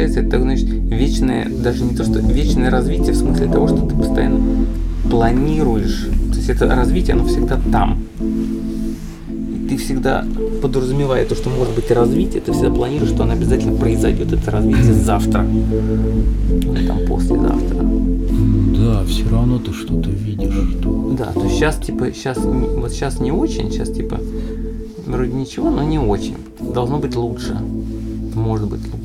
получается, 0.00 0.20
это, 0.20 0.40
значит, 0.40 0.68
вечное, 0.68 1.48
даже 1.48 1.84
не 1.84 1.94
то, 1.94 2.04
что 2.04 2.20
вечное 2.20 2.70
развитие 2.70 3.12
в 3.12 3.16
смысле 3.16 3.46
того, 3.48 3.68
что 3.68 3.86
ты 3.86 3.94
постоянно 3.94 4.40
планируешь. 5.10 6.08
То 6.30 6.36
есть 6.36 6.48
это 6.48 6.74
развитие, 6.74 7.14
оно 7.14 7.26
всегда 7.26 7.60
там. 7.70 7.98
И 8.18 9.68
ты 9.68 9.76
всегда, 9.76 10.24
подразумевая 10.62 11.26
то, 11.26 11.34
что 11.34 11.50
может 11.50 11.74
быть 11.74 11.90
развитие, 11.90 12.40
ты 12.40 12.52
всегда 12.52 12.70
планируешь, 12.70 13.10
что 13.10 13.24
оно 13.24 13.34
обязательно 13.34 13.76
произойдет, 13.76 14.32
это 14.32 14.50
развитие 14.50 14.94
завтра. 15.04 15.44
Или 15.44 16.86
там 16.86 16.98
послезавтра. 17.06 17.84
Да, 18.78 19.04
все 19.04 19.28
равно 19.28 19.58
ты 19.58 19.72
что-то 19.72 20.08
видишь. 20.08 20.78
Что... 20.78 21.14
Да, 21.18 21.26
то 21.26 21.42
есть 21.42 21.56
сейчас, 21.56 21.76
типа, 21.76 22.12
сейчас, 22.14 22.38
вот 22.38 22.90
сейчас 22.90 23.20
не 23.20 23.32
очень, 23.32 23.70
сейчас, 23.70 23.90
типа, 23.90 24.18
вроде 25.06 25.32
ничего, 25.32 25.70
но 25.70 25.82
не 25.82 25.98
очень. 25.98 26.36
Должно 26.58 26.98
быть 26.98 27.14
лучше. 27.16 27.54
Может 28.34 28.68
быть 28.68 28.80
лучше. 28.80 28.99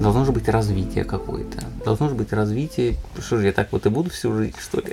Должно 0.00 0.24
же 0.24 0.32
быть 0.32 0.48
развитие 0.48 1.04
какое-то. 1.04 1.64
Должно 1.84 2.08
же 2.08 2.14
быть 2.14 2.32
развитие. 2.32 2.96
Что 3.18 3.38
же, 3.38 3.46
я 3.46 3.52
так 3.52 3.72
вот 3.72 3.86
и 3.86 3.88
буду 3.88 4.10
всю 4.10 4.32
жизнь, 4.34 4.56
что 4.58 4.80
ли? 4.80 4.92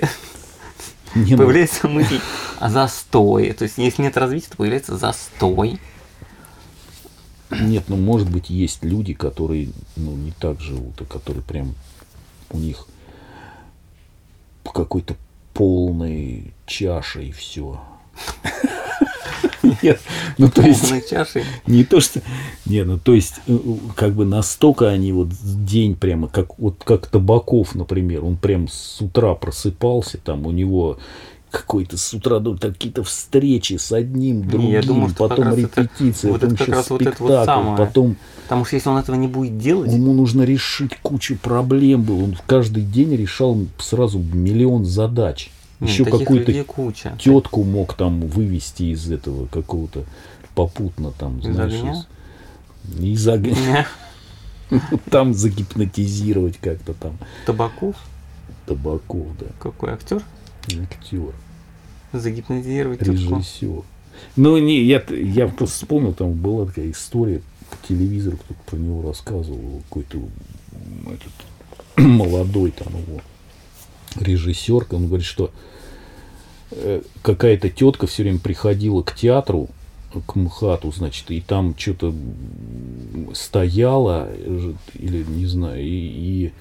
Не, 1.14 1.32
ну, 1.32 1.38
Появляется 1.38 1.88
мысль 1.88 2.20
о 2.58 2.68
застое. 2.68 3.54
То 3.54 3.64
есть, 3.64 3.78
если 3.78 4.02
нет 4.02 4.16
развития, 4.16 4.48
то 4.50 4.56
появляется 4.56 4.96
застой. 4.96 5.80
Нет, 7.50 7.84
ну 7.86 7.96
может 7.96 8.28
быть 8.28 8.50
есть 8.50 8.84
люди, 8.84 9.14
которые 9.14 9.70
ну, 9.94 10.12
не 10.16 10.32
так 10.32 10.60
живут, 10.60 11.00
а 11.00 11.04
которые 11.04 11.42
прям 11.42 11.74
у 12.50 12.58
них 12.58 12.86
какой-то 14.64 15.16
полной 15.54 16.52
чаше 16.66 17.24
и 17.24 17.32
все. 17.32 17.80
Нет, 19.82 20.00
ну 20.38 20.48
то 20.48 20.62
есть 20.62 21.08
чашей. 21.08 21.44
не 21.66 21.84
то 21.84 22.00
что, 22.00 22.20
не, 22.64 22.84
ну 22.84 22.98
то 22.98 23.14
есть 23.14 23.34
э, 23.46 23.58
как 23.96 24.14
бы 24.14 24.24
настолько 24.24 24.88
они 24.88 25.12
вот 25.12 25.28
день 25.42 25.94
прямо 25.96 26.28
как 26.28 26.58
вот 26.58 26.82
как 26.84 27.06
Табаков, 27.06 27.74
например, 27.74 28.24
он 28.24 28.36
прям 28.36 28.68
с 28.68 29.00
утра 29.00 29.34
просыпался, 29.34 30.18
там 30.18 30.46
у 30.46 30.50
него 30.50 30.98
какой-то 31.50 31.96
с 31.96 32.12
утра 32.12 32.38
ну, 32.40 32.58
какие-то 32.58 33.02
встречи 33.04 33.74
с 33.78 33.92
одним, 33.92 34.46
другим, 34.48 34.70
я 34.70 34.82
думаю, 34.82 35.10
что 35.10 35.28
потом 35.28 35.48
это- 35.48 35.60
вот 35.62 35.70
потом 35.70 36.34
это 36.34 36.48
как 36.50 36.60
еще 36.60 36.72
раз 36.72 36.90
вот 36.90 37.02
это 37.02 37.10
спектакль, 37.10 37.32
вот 37.32 37.44
самое. 37.44 37.76
потом 37.78 38.16
Потому 38.42 38.64
что 38.64 38.76
если 38.76 38.88
он 38.90 38.98
этого 38.98 39.16
не 39.16 39.26
будет 39.26 39.58
делать, 39.58 39.92
ему 39.92 40.12
нужно 40.12 40.42
решить 40.42 40.96
кучу 41.02 41.36
проблем 41.36 42.02
было. 42.04 42.22
Он 42.22 42.36
каждый 42.46 42.84
день 42.84 43.16
решал 43.16 43.58
сразу 43.78 44.20
миллион 44.20 44.84
задач. 44.84 45.50
Нет, 45.80 45.90
Еще 45.90 46.04
какую-то 46.04 46.52
тетку 47.18 47.64
мог 47.64 47.94
там 47.94 48.20
вывести 48.20 48.84
из 48.84 49.10
этого 49.10 49.46
какого-то 49.46 50.04
попутно 50.54 51.12
там, 51.12 51.38
Из 51.38 51.54
знаешь, 51.54 51.74
огня? 51.74 52.06
из, 52.98 53.04
из 53.04 53.28
огня. 53.28 53.86
Там 55.10 55.32
загипнотизировать 55.32 56.58
как-то 56.58 56.92
там. 56.92 57.16
Табаков, 57.46 57.94
Табаков, 58.66 59.28
да, 59.38 59.46
какой 59.60 59.90
актер, 59.90 60.22
актер, 60.66 61.34
загипнотизировать 62.12 63.00
режиссер. 63.02 63.82
Ну, 64.34 64.58
не, 64.58 64.82
я, 64.82 65.02
я 65.10 65.46
просто 65.46 65.76
вспомнил, 65.76 66.14
там 66.14 66.32
была 66.32 66.66
такая 66.66 66.90
история 66.90 67.42
по 67.70 67.86
телевизору, 67.86 68.38
кто-то 68.38 68.60
про 68.66 68.76
него 68.76 69.02
рассказывал, 69.02 69.82
какой-то 69.88 70.18
этот, 71.06 71.32
молодой 71.96 72.70
там 72.72 72.88
его 72.88 73.20
режиссер, 74.20 74.86
он 74.90 75.06
говорит, 75.06 75.26
что 75.26 75.50
э, 76.70 77.02
какая-то 77.22 77.70
тетка 77.70 78.06
все 78.06 78.22
время 78.22 78.38
приходила 78.38 79.02
к 79.02 79.14
театру, 79.14 79.68
к 80.26 80.34
МХАТу, 80.34 80.92
значит, 80.92 81.30
и 81.30 81.40
там 81.40 81.74
что-то 81.76 82.14
стояла, 83.34 84.28
или 84.94 85.24
не 85.28 85.46
знаю, 85.46 85.82
и, 85.82 85.88
и 85.88 86.52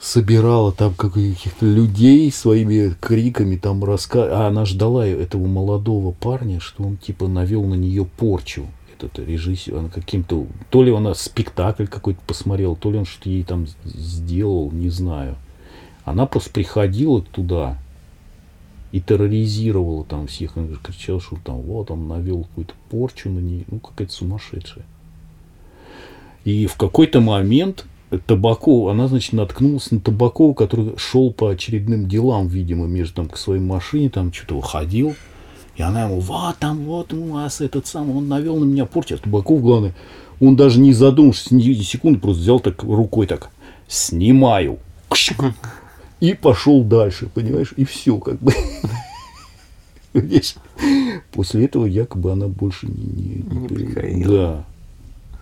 собирала 0.00 0.72
там 0.72 0.94
каких-то 0.94 1.66
людей 1.66 2.30
своими 2.32 2.94
криками 3.00 3.56
там 3.56 3.84
раска... 3.84 4.44
А 4.44 4.48
она 4.48 4.64
ждала 4.64 5.06
этого 5.06 5.46
молодого 5.46 6.12
парня, 6.12 6.58
что 6.58 6.84
он 6.84 6.96
типа 6.96 7.28
навел 7.28 7.64
на 7.64 7.74
нее 7.74 8.04
порчу. 8.04 8.66
Этот 8.96 9.18
режиссер, 9.18 9.76
она 9.76 9.88
каким-то... 9.88 10.46
То 10.70 10.82
ли 10.82 10.94
она 10.94 11.14
спектакль 11.14 11.86
какой-то 11.86 12.20
посмотрела, 12.26 12.76
то 12.76 12.90
ли 12.90 12.98
он 12.98 13.04
что-то 13.04 13.28
ей 13.28 13.44
там 13.44 13.66
сделал, 13.84 14.70
не 14.72 14.88
знаю. 14.88 15.36
Она 16.10 16.26
просто 16.26 16.50
приходила 16.50 17.22
туда 17.22 17.78
и 18.92 19.00
терроризировала 19.00 20.04
там 20.04 20.26
всех. 20.26 20.56
Она 20.56 20.68
кричала, 20.82 21.20
что 21.20 21.36
там 21.42 21.60
вот 21.60 21.90
он 21.90 22.08
навел 22.08 22.44
какую-то 22.44 22.74
порчу 22.90 23.30
на 23.30 23.38
нее. 23.38 23.64
Ну, 23.70 23.78
какая-то 23.78 24.12
сумасшедшая. 24.12 24.84
И 26.44 26.66
в 26.66 26.76
какой-то 26.76 27.20
момент 27.20 27.84
Табаков, 28.26 28.88
она, 28.90 29.06
значит, 29.06 29.34
наткнулась 29.34 29.92
на 29.92 30.00
Табакова, 30.00 30.52
который 30.54 30.96
шел 30.96 31.32
по 31.32 31.50
очередным 31.50 32.08
делам, 32.08 32.48
видимо, 32.48 32.86
между 32.86 33.14
там 33.14 33.28
к 33.28 33.36
своей 33.36 33.60
машине, 33.60 34.10
там 34.10 34.32
что-то 34.32 34.56
выходил. 34.56 35.14
И 35.76 35.82
она 35.82 36.04
ему, 36.04 36.18
вот 36.18 36.56
там, 36.58 36.84
вот 36.84 37.12
у 37.12 37.34
вас 37.34 37.60
этот 37.60 37.86
самый, 37.86 38.16
он 38.16 38.26
навел 38.26 38.56
на 38.56 38.64
меня 38.64 38.84
порчу. 38.84 39.14
А 39.14 39.18
Табаков, 39.18 39.62
главное, 39.62 39.94
он 40.40 40.56
даже 40.56 40.80
не 40.80 40.92
задумавшись 40.92 41.52
ни 41.52 41.72
секунды, 41.74 42.18
просто 42.18 42.42
взял 42.42 42.58
так 42.58 42.82
рукой 42.82 43.26
так, 43.26 43.50
снимаю. 43.86 44.78
И 46.20 46.34
пошел 46.34 46.84
дальше, 46.84 47.28
понимаешь? 47.32 47.72
И 47.76 47.84
все, 47.84 48.18
как 48.18 48.38
бы. 48.40 48.52
После 51.32 51.64
этого 51.64 51.86
якобы 51.86 52.32
она 52.32 52.48
больше 52.48 52.86
не, 52.86 53.42
не, 53.42 53.56
Не 53.58 53.68
при- 53.68 53.84
приходила. 53.86 54.64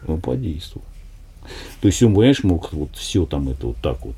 Да. 0.07 0.13
Он 0.13 0.21
подействовал. 0.21 0.85
То 1.81 1.89
есть 1.89 2.03
он, 2.03 2.15
понимаешь, 2.15 2.45
мог 2.45 2.73
вот 2.73 2.91
все 2.95 3.25
там 3.27 3.49
это 3.49 3.69
вот 3.69 3.77
так 3.83 4.05
вот. 4.05 4.17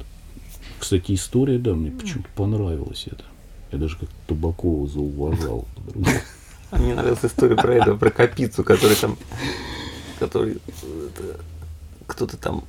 Кстати, 0.79 1.15
история, 1.15 1.59
да, 1.59 1.75
мне 1.75 1.91
почему-то 1.91 2.29
понравилась 2.35 3.07
это. 3.07 3.23
Я 3.71 3.79
даже 3.79 3.97
как 3.97 4.09
Табакова 4.27 4.89
зауважал. 4.89 5.67
А 6.71 6.79
мне 6.79 6.95
нравилась 6.95 7.25
история 7.25 7.57
про 7.57 7.75
это, 7.75 7.95
про 7.95 8.11
Капицу, 8.11 8.65
который 8.65 8.97
там, 8.97 9.17
который 10.19 10.59
э, 10.83 11.35
кто-то 12.07 12.37
там 12.37 12.65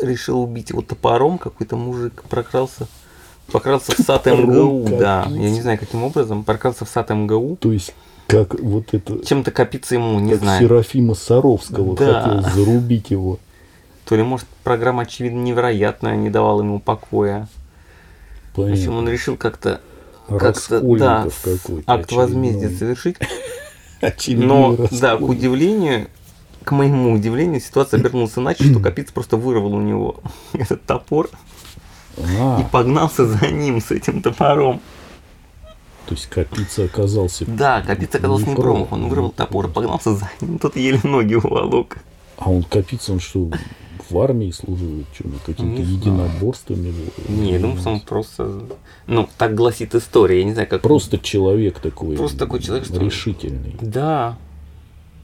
решил 0.00 0.42
убить 0.42 0.70
его 0.70 0.82
топором, 0.82 1.38
какой-то 1.38 1.76
мужик 1.76 2.22
прокрался, 2.28 2.86
прокрался 3.50 3.92
в 3.92 3.98
сад 4.04 4.26
МГУ, 4.26 4.88
да, 4.98 5.26
я 5.30 5.50
не 5.50 5.60
знаю 5.60 5.78
каким 5.78 6.04
образом, 6.04 6.44
прокрался 6.44 6.84
в 6.84 6.88
сад 6.88 7.10
МГУ, 7.10 7.56
То 7.60 7.72
есть, 7.72 7.94
как 8.26 8.58
вот 8.60 8.92
это, 8.92 9.24
чем-то 9.24 9.50
Капица 9.50 9.94
ему, 9.94 10.18
не 10.20 10.32
как 10.32 10.40
знаю, 10.40 10.62
Серафима 10.62 11.14
Саровского 11.14 11.96
Да. 11.96 12.22
хотел 12.22 12.50
зарубить 12.52 13.10
его. 13.10 13.38
то 14.04 14.16
ли, 14.16 14.22
может, 14.22 14.46
программа, 14.64 15.02
очевидно, 15.02 15.40
невероятная, 15.42 16.16
не 16.16 16.30
давала 16.30 16.62
ему 16.62 16.78
покоя. 16.80 17.48
В 18.54 18.60
общем, 18.62 18.90
он 18.92 19.04
Понятно. 19.04 19.08
решил 19.10 19.36
как-то, 19.36 19.80
как-то, 20.28 20.46
Раскольников 20.80 21.44
да, 21.44 21.92
акт 21.94 22.12
возмездия 22.12 22.70
совершить, 22.70 23.16
Но, 24.28 24.76
да, 24.90 25.16
к 25.16 25.22
удивлению, 25.22 26.06
к 26.66 26.72
моему 26.72 27.12
удивлению, 27.12 27.60
ситуация 27.60 28.00
обернулась 28.00 28.36
иначе, 28.36 28.64
что 28.64 28.80
Капиц 28.80 29.12
просто 29.12 29.36
вырвал 29.36 29.74
у 29.74 29.80
него 29.80 30.16
этот 30.52 30.82
топор 30.84 31.30
А, 32.18 32.60
и 32.60 32.64
погнался 32.72 33.24
за 33.24 33.46
ним 33.46 33.80
с 33.80 33.92
этим 33.92 34.20
топором. 34.20 34.80
то 36.06 36.14
есть 36.16 36.26
Капица 36.26 36.86
оказался... 36.86 37.44
Да, 37.46 37.82
Капиц 37.82 38.12
оказался 38.16 38.46
Не 38.48 38.56
промах, 38.56 38.90
он 38.90 39.08
вырвал 39.08 39.30
топор 39.30 39.66
и 39.66 39.70
погнался 39.70 40.16
за 40.16 40.28
ним, 40.40 40.58
тот 40.58 40.74
еле 40.76 40.98
ноги 41.04 41.34
уволок. 41.34 41.98
А 42.36 42.50
он 42.50 42.64
Капица, 42.64 43.12
он 43.12 43.20
что, 43.20 43.48
в 44.10 44.18
армии 44.18 44.50
служил? 44.50 45.04
Что, 45.14 45.62
Не 45.62 45.84
знаю. 45.84 45.88
единоборствами? 45.88 46.92
Не, 47.28 47.52
я 47.52 47.60
думаю, 47.60 47.78
что 47.78 47.90
он 47.90 48.00
просто... 48.00 48.62
Ну, 49.06 49.28
так 49.38 49.54
гласит 49.54 49.94
история, 49.94 50.40
я 50.40 50.44
не 50.44 50.52
знаю, 50.52 50.66
как... 50.66 50.82
Просто 50.82 51.16
человек 51.16 51.78
такой. 51.78 52.16
Просто 52.16 52.38
такой 52.38 52.58
человек, 52.60 52.86
что- 52.86 52.98
Решительный. 52.98 53.76
Да, 53.80 54.36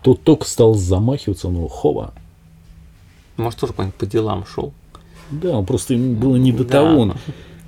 Тот 0.02 0.22
только 0.22 0.44
стал 0.46 0.74
замахиваться, 0.74 1.48
но 1.48 1.68
хова. 1.68 2.12
может, 3.36 3.60
тоже 3.60 3.72
по, 3.72 3.84
по 3.86 4.06
делам 4.06 4.44
шел. 4.46 4.72
Да, 5.30 5.58
он 5.58 5.64
просто 5.66 5.94
ему 5.94 6.14
было 6.14 6.36
не 6.36 6.52
до 6.52 6.64
Да. 6.64 6.70
того. 6.70 7.00
Он 7.02 7.14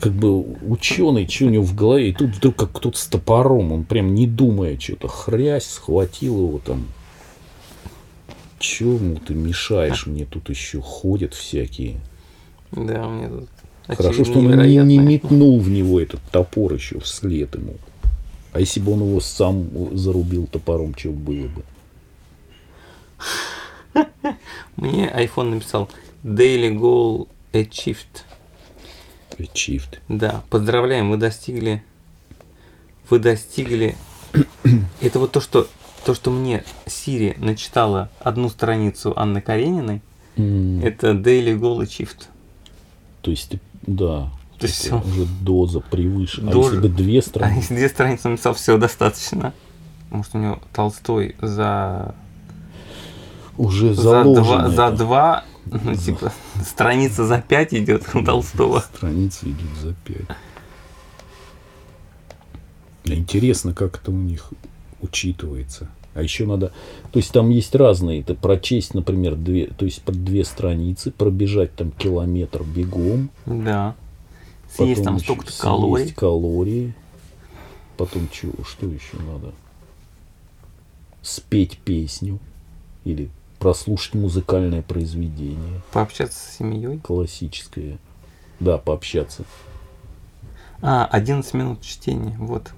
как 0.01 0.13
бы 0.13 0.41
ученый, 0.69 1.27
что 1.29 1.47
у 1.47 1.51
него 1.51 1.65
в 1.65 1.75
голове. 1.75 2.11
И 2.11 2.13
тут 2.13 2.31
вдруг 2.37 2.57
как 2.57 2.73
кто-то 2.73 2.99
с 2.99 3.07
топором, 3.07 3.73
он 3.73 3.85
прям 3.85 4.15
не 4.15 4.27
думая 4.27 4.79
что-то, 4.79 5.09
хрясь, 5.09 5.65
схватил 5.65 6.47
его 6.47 6.59
там. 6.59 6.87
Чему 8.59 9.17
ты 9.17 9.35
мешаешь? 9.35 10.07
Мне 10.07 10.25
тут 10.25 10.49
еще 10.51 10.81
ходят 10.81 11.35
всякие. 11.35 11.97
Да, 12.73 13.07
мне 13.09 13.29
тут... 13.29 13.49
Хорошо, 13.87 14.25
что 14.25 14.39
он 14.39 14.57
не, 14.63 14.77
не 14.79 14.99
метнул 14.99 15.61
в 15.61 15.69
него 15.69 16.01
этот 16.01 16.21
топор 16.33 16.73
еще 16.73 16.99
вслед 17.01 17.55
ему. 17.55 17.75
А 18.53 18.61
если 18.61 18.81
бы 18.81 18.93
он 18.93 19.01
его 19.01 19.21
сам 19.21 19.67
зарубил 19.97 20.47
топором, 20.47 20.95
что 20.97 21.11
было 21.11 21.49
бы? 21.49 21.63
Мне 24.77 25.09
iPhone 25.11 25.51
написал 25.51 25.89
Daily 26.23 26.77
Goal 26.77 27.29
Achieved. 27.53 28.23
Чифт. 29.53 30.01
Да, 30.09 30.43
поздравляем, 30.49 31.11
вы 31.11 31.17
достигли, 31.17 31.83
вы 33.11 33.19
достигли. 33.19 33.97
Это 35.01 35.19
вот 35.19 35.33
то, 35.33 35.41
что 35.41 35.67
то, 36.05 36.15
что 36.15 36.31
мне 36.31 36.63
Сири 36.87 37.35
начитала 37.39 38.11
одну 38.21 38.49
страницу 38.49 39.13
Анны 39.17 39.41
Карениной, 39.41 40.03
М, 40.37 40.81
Это 40.85 41.13
Daily 41.13 41.59
Goal 41.59 41.81
Achieved. 41.81 42.25
То 43.23 43.31
есть, 43.31 43.53
да. 43.83 44.31
То 44.59 44.67
есть 44.67 44.77
всё. 44.81 45.01
уже 45.01 45.27
доза 45.27 45.81
превыше. 45.81 46.41
А 46.43 46.51
Доза. 46.53 46.75
если 46.75 46.89
бы 46.89 46.95
две 46.95 47.19
А 47.19 47.23
страницы? 47.23 47.59
если 47.61 47.75
две 47.77 47.89
страницы 47.89 48.29
написал, 48.29 48.55
все 48.55 48.77
достаточно. 48.79 49.53
Может, 50.11 50.35
у 50.35 50.39
него 50.39 50.59
Толстой 50.73 51.35
за, 51.41 52.15
Уже 53.57 53.95
за 53.95 54.03
заложено 54.03 54.69
два, 54.69 54.71
за 54.71 54.91
два, 54.91 55.45
ну, 55.67 55.95
типа, 55.95 56.33
страница 56.65 57.25
за 57.25 57.41
пять 57.41 57.73
идет 57.75 58.05
у 58.15 58.25
Толстого. 58.25 58.81
Страницы 58.81 59.47
идут 59.47 59.71
за 59.81 59.95
пять. 60.05 60.37
Интересно, 63.05 63.75
как 63.75 64.01
это 64.01 64.11
у 64.11 64.15
них 64.15 64.53
учитывается. 65.01 65.89
А 66.15 66.23
еще 66.23 66.47
надо, 66.47 66.73
то 67.11 67.19
есть 67.19 67.33
там 67.33 67.51
есть 67.51 67.75
разные, 67.75 68.21
это 68.21 68.35
прочесть, 68.35 68.95
например, 68.95 69.35
две, 69.35 69.67
то 69.67 69.85
есть 69.85 70.01
под 70.03 70.25
две 70.25 70.45
страницы, 70.45 71.11
пробежать 71.11 71.75
там 71.75 71.91
километр 71.91 72.63
бегом, 72.63 73.31
Да. 73.47 73.97
Съесть 74.73 75.01
потом 75.01 75.05
там 75.05 75.15
еще 75.17 75.25
столько-то 75.25 75.51
съесть 75.51 75.63
калорий. 75.63 76.13
калории, 76.13 76.95
потом 77.97 78.29
чё, 78.31 78.51
что 78.65 78.87
еще 78.87 79.17
надо? 79.19 79.53
Спеть 81.21 81.79
песню 81.79 82.39
или 83.05 83.29
прослушать 83.65 84.13
музыкальное 84.13 84.83
произведение 84.83 85.81
Пообщаться 85.91 86.39
с 86.39 86.59
семьей. 86.59 86.99
классическое. 86.99 87.97
Да, 88.61 88.77
пообщаться. 88.77 89.45
А, 90.83 91.09
11 91.11 91.55
минут 91.55 91.81
чтения, 91.81 92.37
вот. 92.39 92.73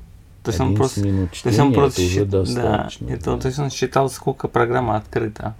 То 0.44 0.52
есть 0.52 0.60
он 0.60 0.74
11 0.74 0.76
просто... 0.76 1.00
минут 1.00 1.30
То 1.42 1.48
есть 1.48 1.58
он 1.58 1.70
чтения, 1.70 1.74
просто 1.74 2.02
это 2.02 2.10
уже 2.12 2.24
достаточно. 2.24 3.06
Да, 3.08 3.14
это, 3.14 3.36
то 3.36 3.48
есть 3.48 3.58
он 3.58 3.70
считал, 3.70 4.08
сколько 4.10 4.46
программа 4.46 4.96
открыта. 4.96 5.56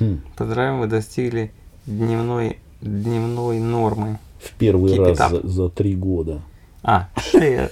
Хм. 0.00 0.22
Поздравляем, 0.34 0.80
вы 0.80 0.86
достигли 0.86 1.52
дневной, 1.84 2.58
дневной 2.80 3.60
нормы. 3.60 4.18
В 4.40 4.52
первый 4.52 4.94
Keep 4.94 5.14
раз 5.14 5.30
за, 5.30 5.46
за 5.46 5.68
три 5.68 5.94
года. 5.94 6.40
А, 6.82 7.10
share. 7.34 7.70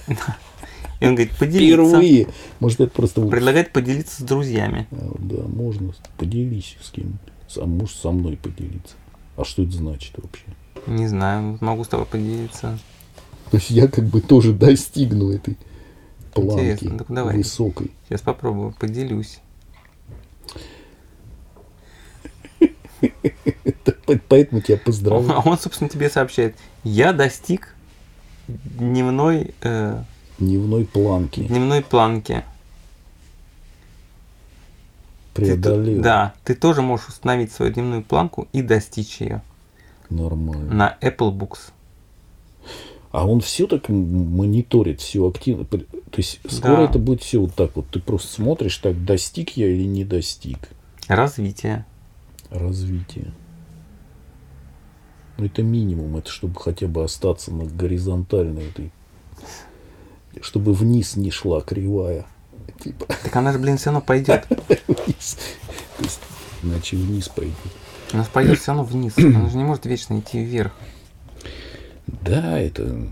И 0.99 1.05
он 1.07 1.15
говорит, 1.15 1.35
поделиться. 1.37 1.85
Впервые. 1.87 2.27
Может, 2.59 2.79
это 2.81 2.91
просто... 2.91 3.21
Предлагает 3.25 3.71
поделиться 3.73 4.21
с 4.21 4.25
друзьями. 4.25 4.87
А, 4.91 5.15
Да, 5.19 5.43
можно. 5.47 5.93
Поделись 6.17 6.77
с 6.81 6.89
кем 6.91 7.19
А 7.57 7.65
может, 7.65 7.97
со 7.97 8.11
мной 8.11 8.37
поделиться. 8.37 8.95
А 9.37 9.43
что 9.43 9.63
это 9.63 9.73
значит 9.73 10.13
вообще? 10.17 10.45
Не 10.87 11.07
знаю, 11.07 11.57
могу 11.61 11.83
с 11.83 11.87
тобой 11.87 12.05
поделиться. 12.05 12.79
То 13.51 13.57
есть 13.57 13.69
я 13.71 13.87
как 13.87 14.05
бы 14.05 14.21
тоже 14.21 14.53
достигну 14.53 15.31
этой 15.31 15.57
планки 16.33 16.53
Интересно, 16.61 16.97
так 16.99 17.07
давай. 17.11 17.37
высокой. 17.37 17.91
Сейчас 18.07 18.21
попробую, 18.21 18.73
поделюсь. 18.79 19.39
Это 23.63 23.91
по- 24.05 24.17
Поэтому 24.29 24.61
тебя 24.61 24.77
поздравляю. 24.77 25.39
А 25.39 25.41
он, 25.47 25.57
собственно, 25.59 25.89
тебе 25.89 26.09
сообщает, 26.09 26.55
я 26.83 27.13
достиг 27.13 27.75
дневной, 28.47 29.53
э, 29.61 30.03
Дневной 30.39 30.85
планки 30.85 31.41
дневной 31.41 31.81
планки. 31.81 32.43
Ты 35.33 35.41
преодолел. 35.41 36.01
да, 36.01 36.33
ты 36.43 36.55
тоже 36.55 36.81
можешь 36.81 37.07
установить 37.09 37.51
свою 37.51 37.73
дневную 37.73 38.03
планку 38.03 38.47
и 38.53 38.61
достичь 38.61 39.19
ее 39.21 39.41
Нормально. 40.09 40.73
на 40.73 40.97
Apple 41.01 41.31
Books. 41.35 41.71
А 43.11 43.25
он 43.27 43.39
все 43.41 43.65
так 43.67 43.87
мониторит, 43.89 44.99
все 45.01 45.27
активно. 45.27 45.65
То 45.65 45.79
есть 46.17 46.39
скоро 46.49 46.77
Да. 46.77 46.83
это 46.83 46.99
будет 46.99 47.21
все 47.21 47.39
вот 47.39 47.53
так 47.53 47.75
вот. 47.75 47.87
Ты 47.89 47.99
просто 48.01 48.27
смотришь, 48.33 48.77
так 48.77 49.03
достиг 49.05 49.51
я 49.51 49.67
или 49.69 49.83
не 49.85 50.03
достиг 50.05 50.69
Развитие. 51.07 51.85
развития. 52.49 53.31
Ну 55.37 55.45
это 55.45 55.63
минимум, 55.63 56.15
это 56.17 56.29
чтобы 56.29 56.59
хотя 56.59 56.87
бы 56.87 57.03
остаться 57.03 57.53
на 57.53 57.65
горизонтальной 57.65 58.69
этой, 58.69 58.91
чтобы 60.41 60.73
вниз 60.73 61.15
не 61.15 61.31
шла 61.31 61.61
кривая. 61.61 62.25
Типа 62.79 63.05
Так 63.23 63.35
она 63.35 63.51
же, 63.51 63.59
блин, 63.59 63.77
все 63.77 63.91
равно 63.91 64.01
пойдет. 64.01 64.45
вниз. 64.87 65.37
То 65.97 66.03
есть, 66.03 66.19
иначе 66.63 66.97
вниз 66.97 67.29
пойдет. 67.29 67.55
Она 68.11 68.25
пойдет 68.31 68.59
все 68.59 68.71
равно 68.71 68.83
вниз. 68.83 69.17
Она 69.17 69.49
же 69.49 69.57
не 69.57 69.63
может 69.63 69.85
вечно 69.85 70.19
идти 70.19 70.43
вверх. 70.43 70.71
Да, 72.07 72.59
это 72.59 73.07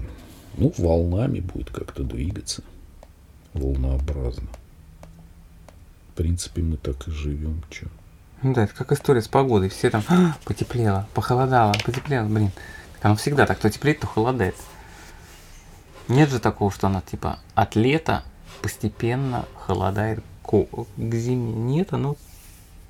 ну, 0.58 0.74
волнами 0.78 1.40
будет 1.40 1.70
как-то 1.70 2.04
двигаться. 2.04 2.64
Волнообразно. 3.54 4.48
В 6.10 6.16
принципе, 6.16 6.62
мы 6.62 6.78
так 6.78 7.08
и 7.08 7.12
живем. 7.12 7.64
Чё? 7.70 7.88
Ну 8.44 8.54
да, 8.54 8.66
это 8.66 8.74
как 8.74 8.92
история 8.92 9.22
с 9.22 9.28
погодой. 9.28 9.70
Все 9.70 9.90
там 9.90 10.04
«А, 10.08 10.38
потеплело, 10.46 11.08
похолодало, 11.14 11.74
потеплело, 11.86 12.28
блин. 12.28 12.52
Так 12.96 13.06
оно 13.06 13.16
всегда 13.16 13.46
так, 13.46 13.58
то 13.60 13.70
теплеет, 13.70 14.00
то 14.00 14.08
холодает. 14.08 14.56
Нет 16.08 16.30
же 16.30 16.40
такого, 16.40 16.72
что 16.72 16.88
она 16.88 17.02
типа 17.02 17.40
от 17.56 17.76
лета 17.76 18.24
постепенно 18.62 19.46
холодает 19.66 20.24
ко- 20.44 20.68
к 20.98 21.16
зиме. 21.16 21.54
Нет, 21.54 21.94
оно 21.94 22.16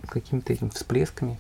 какими-то 0.08 0.54
этими 0.54 0.70
всплесками. 0.70 1.40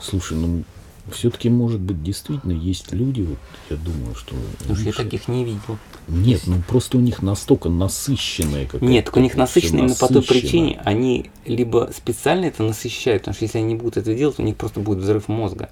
Слушай, 0.00 0.36
ну 0.38 0.64
все-таки, 1.10 1.50
может 1.50 1.80
быть, 1.80 2.02
действительно 2.02 2.52
есть 2.52 2.92
люди, 2.92 3.22
вот 3.22 3.38
я 3.68 3.76
думаю, 3.76 4.14
что... 4.14 4.34
Уж 4.70 4.80
я 4.80 4.92
таких 4.92 5.28
не 5.28 5.44
видел. 5.44 5.78
Нет, 6.08 6.42
ну 6.46 6.62
просто 6.66 6.96
у 6.96 7.00
них 7.00 7.20
настолько 7.22 7.68
насыщенная 7.68 8.64
какая-то... 8.64 8.84
Нет, 8.84 9.04
так 9.06 9.16
у 9.16 9.20
них 9.20 9.34
насыщенно 9.34 9.80
именно 9.80 9.94
по 9.96 10.08
той 10.08 10.22
причине, 10.22 10.80
они 10.84 11.30
либо 11.44 11.90
специально 11.94 12.46
это 12.46 12.62
насыщают, 12.62 13.22
потому 13.22 13.34
что 13.34 13.44
если 13.44 13.58
они 13.58 13.68
не 13.68 13.74
будут 13.74 13.98
это 13.98 14.14
делать, 14.14 14.38
у 14.38 14.42
них 14.42 14.56
просто 14.56 14.80
будет 14.80 14.98
взрыв 14.98 15.28
мозга. 15.28 15.68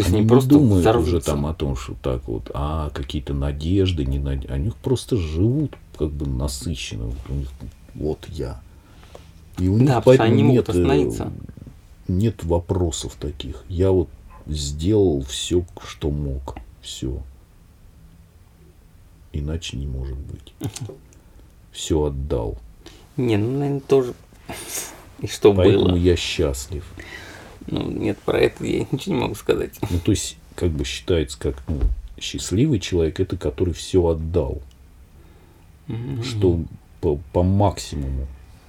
То 0.00 0.04
есть 0.04 0.14
Они 0.14 0.20
они 0.20 0.28
просто 0.28 0.48
думают 0.48 0.72
уже 0.86 0.98
взорвутся. 0.98 1.30
там 1.32 1.46
о 1.46 1.52
том, 1.54 1.76
что 1.76 1.94
так 2.02 2.26
вот, 2.26 2.50
а, 2.54 2.88
какие-то 2.90 3.34
надежды, 3.34 4.06
не 4.06 4.18
надежды. 4.18 4.52
Они 4.54 4.72
просто 4.82 5.16
живут 5.16 5.76
как 5.98 6.10
бы 6.10 6.26
насыщенно. 6.26 7.04
Вот 7.06 7.18
у 7.28 7.34
них, 7.34 7.48
вот 7.94 8.26
я. 8.30 8.60
И 9.58 9.68
у 9.68 9.76
них 9.76 9.86
Да, 9.88 10.00
потому 10.00 10.14
что 10.14 10.24
они 10.24 10.36
не 10.36 10.42
могут 10.44 10.68
нет, 10.68 10.76
э, 10.76 10.80
остановиться. 10.80 11.32
Нет 12.08 12.44
вопросов 12.44 13.14
таких. 13.20 13.62
Я 13.68 13.90
вот 13.90 14.08
сделал 14.46 15.22
все, 15.22 15.64
что 15.86 16.10
мог. 16.10 16.56
Все. 16.80 17.22
Иначе 19.34 19.76
не 19.76 19.86
может 19.86 20.16
быть. 20.16 20.54
Все 21.72 22.02
отдал. 22.04 22.56
Не, 23.18 23.36
ну, 23.36 23.58
наверное, 23.58 23.80
тоже. 23.80 24.14
И 25.20 25.26
что 25.26 25.52
Поэтому 25.52 25.90
было? 25.90 25.96
я 25.96 26.16
счастлив. 26.16 26.84
Ну, 27.70 27.90
нет, 27.90 28.18
про 28.18 28.38
это 28.38 28.64
я 28.64 28.80
ничего 28.90 29.14
не 29.14 29.20
могу 29.22 29.34
сказать. 29.34 29.78
Ну, 29.88 29.98
то 29.98 30.10
есть, 30.10 30.36
как 30.54 30.70
бы 30.70 30.84
считается, 30.84 31.38
как 31.38 31.62
ну, 31.68 31.80
счастливый 32.20 32.80
человек, 32.80 33.20
это 33.20 33.36
который 33.36 33.74
все 33.74 34.04
отдал. 34.04 34.60
Что 36.22 36.60
по, 37.00 37.18
по 37.32 37.42
максимуму. 37.42 38.28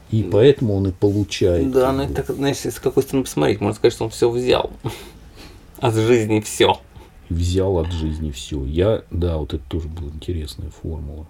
И 0.10 0.24
поэтому 0.24 0.76
он 0.76 0.88
и 0.88 0.92
получает. 0.92 1.72
Да, 1.72 1.88
как 1.88 1.96
ну 1.96 2.04
это, 2.04 2.34
знаешь, 2.34 2.58
с 2.58 2.80
какой 2.80 3.04
стороны 3.04 3.24
посмотреть, 3.24 3.62
можно 3.62 3.76
сказать, 3.76 3.94
что 3.94 4.06
он 4.06 4.10
все 4.10 4.30
взял. 4.30 4.72
От 5.80 5.94
жизни 5.96 6.42
все. 6.42 6.80
Взял 7.32 7.78
от 7.80 7.92
жизни 7.92 8.32
все. 8.32 8.64
Я, 8.66 9.04
да, 9.12 9.38
вот 9.38 9.54
это 9.54 9.64
тоже 9.68 9.88
была 9.88 10.10
интересная 10.10 10.70
формула. 10.70 11.28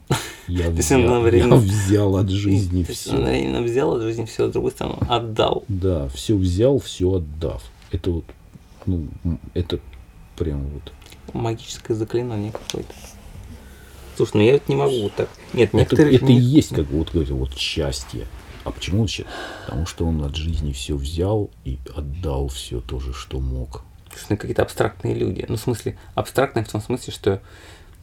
Я 0.47 0.69
взял, 0.71 1.25
я 1.27 1.47
взял 1.55 2.17
от 2.17 2.29
жизни 2.29 2.83
все. 2.83 3.15
именно 3.15 3.61
взял 3.61 3.95
от 3.95 4.01
жизни 4.01 4.25
все, 4.25 4.49
с 4.49 4.51
другой 4.51 4.71
стороны, 4.71 4.97
отдал. 5.07 5.63
Да, 5.67 6.07
все 6.09 6.35
взял, 6.35 6.79
все 6.79 7.13
отдав. 7.15 7.63
Это 7.91 8.11
вот, 8.11 8.25
ну, 8.85 9.07
это 9.53 9.79
прям 10.37 10.65
вот. 10.67 10.91
Магическое 11.33 11.93
заклинание 11.93 12.51
какое-то. 12.51 12.93
Слушай, 14.17 14.31
ну 14.37 14.41
я 14.43 14.53
вот 14.53 14.67
не 14.67 14.75
могу 14.75 15.03
вот 15.03 15.13
так. 15.15 15.29
Нет, 15.53 15.69
Это, 15.69 15.77
некоторые... 15.77 16.15
это 16.17 16.25
и 16.25 16.33
не- 16.35 16.39
есть, 16.39 16.75
как 16.75 16.89
вот 16.91 17.11
говорил, 17.11 17.37
вот 17.37 17.55
счастье. 17.57 18.27
А 18.63 18.71
почему 18.71 19.01
он 19.01 19.07
счастье? 19.07 19.31
Потому 19.65 19.85
что 19.85 20.05
он 20.05 20.23
от 20.23 20.35
жизни 20.35 20.71
все 20.73 20.95
взял 20.95 21.49
и 21.65 21.79
отдал 21.95 22.47
все 22.49 22.81
то 22.81 22.99
же, 22.99 23.13
что 23.13 23.39
мог. 23.39 23.83
Слушай, 24.11 24.27
ну 24.31 24.37
какие-то 24.37 24.61
абстрактные 24.61 25.13
люди. 25.13 25.45
Ну, 25.47 25.55
в 25.55 25.59
смысле, 25.59 25.97
абстрактные 26.15 26.65
в 26.65 26.69
том 26.69 26.81
смысле, 26.81 27.13
что 27.13 27.41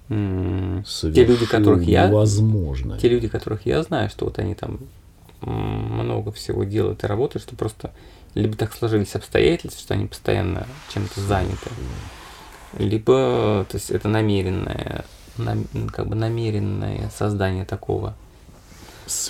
м, 0.09 0.85
те 0.85 1.25
люди, 1.25 1.47
которых 1.47 1.83
я... 1.85 2.09
невозможно. 2.09 2.99
Те 2.99 3.09
люди, 3.09 3.29
которых 3.29 3.67
я 3.67 3.83
знаю, 3.83 4.09
что 4.11 4.25
вот 4.25 4.39
они 4.39 4.55
там 4.55 4.81
много 5.41 6.33
всего 6.33 6.65
делают 6.65 7.05
и 7.05 7.07
работают, 7.07 7.43
что 7.45 7.55
просто 7.57 7.93
либо 8.35 8.57
так 8.57 8.73
сложились 8.75 9.15
обстоятельства, 9.15 9.81
что 9.81 9.95
они 9.95 10.07
постоянно 10.07 10.67
чем-то 10.93 11.21
заняты, 11.21 11.71
либо, 12.79 13.67
то 13.69 13.77
есть 13.77 13.91
это 13.91 14.09
намеренное, 14.09 15.05
нам- 15.37 15.67
как 15.93 16.09
бы 16.09 16.15
намеренное 16.15 17.11
создание 17.11 17.65
такого, 17.65 18.15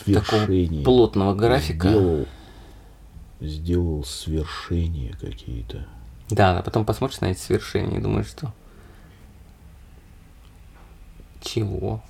такого 0.06 0.40
Свершение. 0.40 0.84
плотного 0.84 1.34
графика. 1.34 1.88
Сделал, 1.88 2.26
сделал 3.40 4.04
свершения 4.04 5.16
какие-то. 5.20 5.86
Да, 6.30 6.58
а 6.58 6.62
потом 6.62 6.84
посмотришь 6.84 7.20
на 7.20 7.26
эти 7.26 7.38
свершения 7.38 7.98
и 7.98 8.02
думаешь, 8.02 8.26
что 8.26 8.52
чего? 11.40 12.02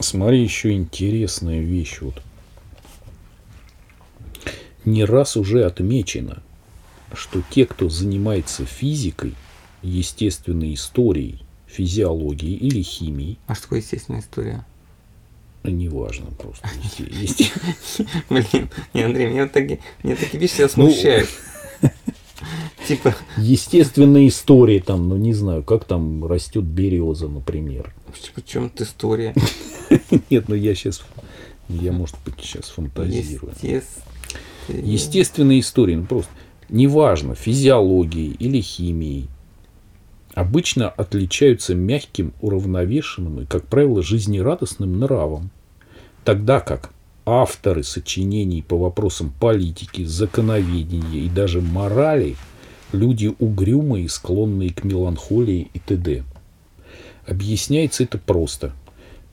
Смотри, 0.00 0.42
еще 0.42 0.72
интересная 0.72 1.60
вещь. 1.60 2.00
Вот. 2.00 2.22
не 4.84 5.04
раз 5.04 5.36
уже 5.36 5.64
отмечено, 5.64 6.42
что 7.14 7.42
те, 7.50 7.64
кто 7.66 7.88
занимается 7.88 8.66
физикой, 8.66 9.34
естественной 9.82 10.74
историей, 10.74 11.42
физиологией 11.66 12.56
или 12.56 12.82
химией, 12.82 13.38
А 13.46 13.54
что 13.54 13.64
такое 13.64 13.80
естественная 13.80 14.20
история? 14.20 14.66
а 15.62 15.70
неважно 15.70 16.26
просто, 16.26 16.68
Блин, 18.30 18.70
не, 18.94 19.02
Андрей, 19.02 19.26
меня 19.30 19.48
такие, 19.48 19.80
меня 20.04 20.14
такие 20.14 20.38
вещи 20.38 20.60
Ну, 20.60 20.68
смущают. 20.68 21.28
Типа, 22.86 23.16
естественная 23.36 24.28
история 24.28 24.80
там, 24.80 25.08
ну 25.08 25.16
не 25.16 25.34
знаю, 25.34 25.64
как 25.64 25.84
там 25.84 26.24
растет 26.24 26.62
береза, 26.62 27.26
например. 27.26 27.92
почему 28.34 28.68
тут 28.68 28.82
история? 28.82 29.34
Нет, 30.30 30.48
ну 30.48 30.54
я 30.54 30.74
сейчас, 30.76 31.02
я, 31.68 31.90
может 31.90 32.16
быть, 32.24 32.34
сейчас 32.40 32.68
фантазирую. 32.68 33.52
Естественные 34.68 35.60
истории, 35.60 35.96
ну 35.96 36.06
просто, 36.06 36.30
неважно, 36.68 37.34
физиологией 37.34 38.36
или 38.38 38.60
химией, 38.60 39.28
обычно 40.34 40.88
отличаются 40.88 41.74
мягким, 41.74 42.34
уравновешенным 42.40 43.40
и, 43.40 43.46
как 43.46 43.66
правило, 43.66 44.00
жизнерадостным 44.02 45.00
нравом. 45.00 45.50
Тогда 46.24 46.60
как 46.60 46.90
авторы 47.24 47.82
сочинений 47.82 48.62
по 48.62 48.78
вопросам 48.78 49.32
политики, 49.40 50.04
законоведения 50.04 51.22
и 51.24 51.28
даже 51.28 51.60
морали– 51.60 52.36
люди 52.92 53.34
угрюмые, 53.38 54.08
склонные 54.08 54.70
к 54.70 54.84
меланхолии 54.84 55.70
и 55.72 55.78
т.д. 55.78 56.24
Объясняется 57.26 58.04
это 58.04 58.18
просто. 58.18 58.72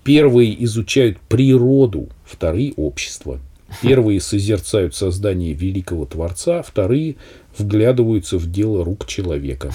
Первые 0.03 0.63
изучают 0.65 1.19
природу, 1.19 2.09
вторые– 2.25 2.73
общество. 2.75 3.39
Первые 3.81 4.21
созерцают 4.21 4.95
создание 4.95 5.53
великого 5.53 6.05
Творца, 6.05 6.61
вторые 6.61 7.15
вглядываются 7.57 8.37
в 8.37 8.51
дело 8.51 8.83
рук 8.83 9.07
человека. 9.07 9.71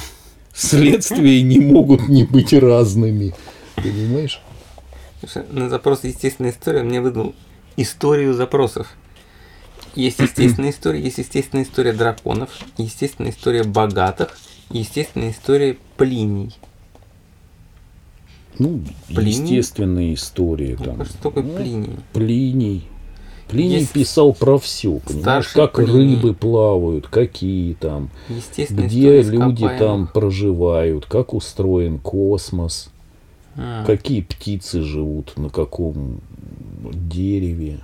Следствия 0.52 1.42
не 1.42 1.60
могут 1.60 2.08
не 2.08 2.24
быть 2.24 2.52
разными. 2.52 3.34
Понимаешь? 3.76 4.40
На 5.50 5.68
запрос 5.68 6.04
естественная 6.04 6.50
история 6.50 6.82
мне 6.82 7.00
выдал 7.00 7.34
историю 7.76 8.34
запросов. 8.34 8.88
Есть 9.98 10.20
естественная 10.20 10.70
история, 10.70 11.00
есть 11.02 11.18
естественная 11.18 11.64
история 11.64 11.92
драконов, 11.92 12.50
естественная 12.78 13.32
история 13.32 13.64
богатых, 13.64 14.38
естественная 14.70 15.32
история 15.32 15.76
плиний. 15.96 16.54
Ну, 18.60 18.80
Плиний? 19.08 19.56
естественная 19.56 20.14
история. 20.14 20.76
Ну, 20.78 20.84
Там. 20.84 21.04
Что 21.04 21.18
такое 21.18 21.42
Ну, 21.42 21.56
плиний? 21.56 21.96
Плиний. 22.12 22.84
Плиний 23.48 23.78
Есть 23.78 23.90
писал 23.92 24.34
про 24.34 24.58
все, 24.58 24.98
понимаешь, 25.00 25.48
как 25.48 25.74
Плиний. 25.74 26.14
рыбы 26.16 26.32
плавают, 26.34 27.08
какие 27.08 27.74
там, 27.74 28.10
где 28.70 29.20
люди 29.22 29.68
там 29.78 30.06
проживают, 30.06 31.06
как 31.06 31.34
устроен 31.34 31.98
космос, 31.98 32.90
А, 33.56 33.84
какие 33.84 34.20
птицы 34.20 34.82
живут, 34.82 35.36
на 35.36 35.48
каком 35.48 36.20
дереве. 36.92 37.80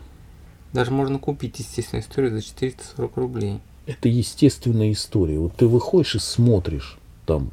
Даже 0.75 0.91
можно 0.91 1.21
купить 1.21 1.61
естественную 1.61 2.03
историю 2.03 2.33
за 2.33 2.43
440 2.43 3.17
рублей. 3.17 3.61
Это 3.87 4.09
естественная 4.09 4.91
история. 4.91 5.39
Вот 5.39 5.55
ты 5.55 5.69
выходишь 5.69 6.17
и 6.17 6.19
смотришь 6.19 6.99
там 7.27 7.51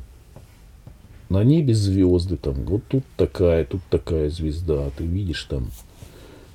на 1.29 1.43
небе 1.43 1.75
звезды, 1.75 2.35
там 2.35 2.55
вот 2.65 2.83
тут 2.87 3.03
такая, 3.17 3.63
тут 3.63 3.81
такая 3.91 4.31
звезда, 4.31 4.89
ты 4.97 5.05
видишь 5.05 5.43
там, 5.43 5.67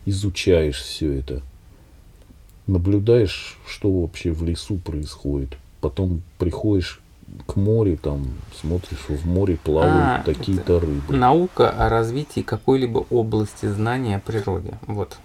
изучаешь 0.07 0.83
все 0.83 1.13
это, 1.13 1.41
наблюдаешь, 2.67 3.59
что 3.67 3.91
вообще 3.91 4.33
в 4.33 4.43
лесу 4.43 4.77
происходит, 4.77 5.57
потом 5.81 6.21
приходишь 6.37 7.01
к 7.47 7.55
морю, 7.55 7.97
там 7.97 8.27
смотришь, 8.61 9.09
в 9.09 9.25
море 9.25 9.57
плавают 9.57 10.21
А, 10.21 10.23
такие-то 10.25 10.81
рыбы. 10.81 11.15
Наука 11.15 11.71
о 11.71 11.89
развитии 11.89 12.41
какой-либо 12.41 13.07
области 13.11 13.67
знания 13.67 14.17
о 14.17 14.21
природе. 14.21 14.75
Вот. 14.87 15.17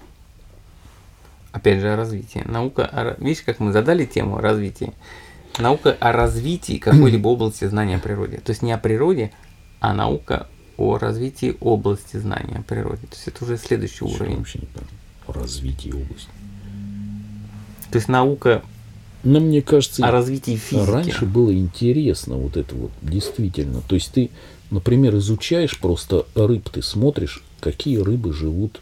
Опять 1.52 1.82
же 1.82 1.92
о 1.92 1.96
развитии. 1.96 2.44
Наука 2.46 2.86
о... 2.86 3.16
Видишь, 3.22 3.44
как 3.44 3.60
мы 3.60 3.72
задали 3.72 4.06
тему 4.06 4.38
о 4.38 4.42
развитии? 4.42 4.94
Наука 5.60 5.96
о 6.00 6.12
развитии 6.12 6.78
какой-либо 6.78 7.28
области 7.30 7.66
знания 7.66 7.98
о 7.98 8.00
природе. 8.00 8.38
То 8.38 8.52
есть 8.52 8.62
не 8.62 8.72
о 8.72 8.78
природе, 8.78 9.32
а 9.80 9.94
наука 9.94 10.48
о 10.78 10.98
развитии 10.98 11.58
области 11.60 12.18
знания 12.18 12.60
о 12.60 12.62
природе. 12.62 13.02
То 13.08 13.16
есть 13.16 13.28
это 13.28 13.44
уже 13.44 13.58
следующий 13.58 13.98
Что 13.98 14.06
уровень. 14.06 14.38
вообще 14.38 14.60
не 14.60 14.66
понял? 14.68 14.88
Развитие 15.28 15.94
области. 15.94 16.30
То 17.92 17.98
есть 17.98 18.08
наука 18.08 18.64
Но 19.24 19.40
мне 19.42 19.62
кажется, 19.62 20.08
о 20.08 20.12
развитии 20.12 20.56
физики. 20.56 20.90
Раньше 20.90 21.26
было 21.26 21.54
интересно 21.54 22.36
вот 22.36 22.56
это 22.56 22.74
вот, 22.74 22.92
действительно. 23.02 23.82
То 23.82 23.96
есть 23.96 24.14
ты, 24.14 24.30
например, 24.70 25.18
изучаешь 25.18 25.78
просто 25.78 26.26
рыб, 26.34 26.70
ты 26.70 26.82
смотришь, 26.82 27.44
какие 27.60 27.98
рыбы 27.98 28.32
живут 28.34 28.80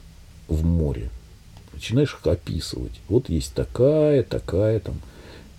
в 0.48 0.64
море. 0.64 1.10
Начинаешь 1.80 2.14
их 2.20 2.28
описывать. 2.28 2.92
Вот 3.08 3.30
есть 3.30 3.54
такая, 3.54 4.24
такая, 4.24 4.82
там, 4.82 4.96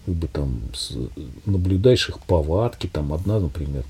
как 0.04 0.14
бы 0.14 0.28
там, 0.28 0.60
с- 0.74 0.98
наблюдаешь 1.46 2.10
их 2.10 2.20
повадки, 2.20 2.86
там, 2.92 3.14
одна, 3.14 3.40
например, 3.40 3.84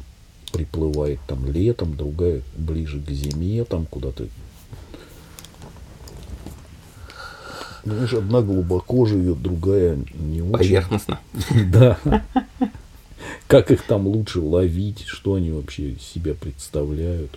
приплывает 0.53 1.19
там 1.27 1.51
летом, 1.51 1.97
другая 1.97 2.43
ближе 2.57 3.01
к 3.01 3.11
зиме, 3.11 3.65
там 3.65 3.85
куда-то. 3.85 4.27
Знаешь, 7.85 8.13
одна 8.13 8.43
глубоко 8.43 9.07
живет, 9.07 9.43
другая 9.43 9.99
не 10.15 10.41
очень. 10.41 10.53
Поверхностно. 10.57 11.19
Да. 11.73 11.99
Как 13.49 13.73
их 13.73 13.83
там 13.83 14.07
лучше 14.07 14.39
ловить, 14.39 15.05
что 15.05 15.35
они 15.35 15.51
вообще 15.51 15.97
себя 15.97 16.35
представляют. 16.35 17.37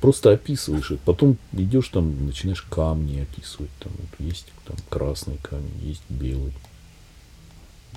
Просто 0.00 0.30
описываешь 0.30 0.92
их. 0.92 1.00
Потом 1.00 1.36
идешь 1.52 1.88
там, 1.88 2.26
начинаешь 2.26 2.62
камни 2.62 3.20
описывать. 3.20 3.70
Там 3.80 3.92
вот 3.98 4.26
есть 4.26 4.46
там 4.64 4.76
красный 4.88 5.38
камень, 5.42 5.80
есть 5.82 6.02
белый. 6.08 6.52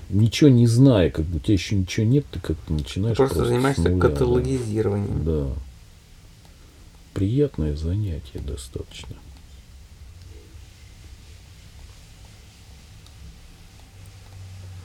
Ничего 0.10 0.50
не 0.50 0.68
зная, 0.68 1.10
как 1.10 1.26
бы 1.26 1.38
у 1.38 1.40
тебя 1.40 1.54
еще 1.54 1.76
ничего 1.76 2.06
нет, 2.06 2.26
ты 2.32 2.40
как-то 2.40 2.74
начинаешь 2.74 3.18
Просто 3.18 3.46
с 3.46 3.48
занимаешься 3.48 3.84
нуля, 3.84 3.96
да. 3.96 4.10
каталогизированием. 4.10 5.24
Да. 5.24 5.48
Приятное 7.14 7.76
занятие 7.76 8.40
достаточно. 8.40 9.16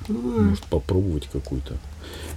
Может 0.09 0.65
попробовать 0.65 1.29
какой-то. 1.33 1.75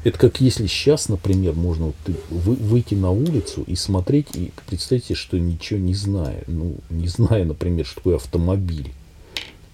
Это 0.04 0.18
как 0.18 0.42
если 0.42 0.66
сейчас, 0.68 1.10
например, 1.10 1.54
можно 1.54 1.88
вот 1.88 1.96
ты 2.06 2.16
вы- 2.30 2.56
выйти 2.56 2.96
на 2.96 3.12
улицу 3.12 3.64
и 3.68 3.76
смотреть, 3.76 4.28
и 4.34 4.52
представьте, 4.68 5.14
что 5.14 5.38
ничего 5.38 5.80
не 5.80 5.94
зная. 5.94 6.44
Ну, 6.48 6.76
не 6.90 7.08
зная, 7.08 7.44
например, 7.46 7.86
что 7.86 7.96
такое 7.96 8.16
автомобиль. 8.16 8.92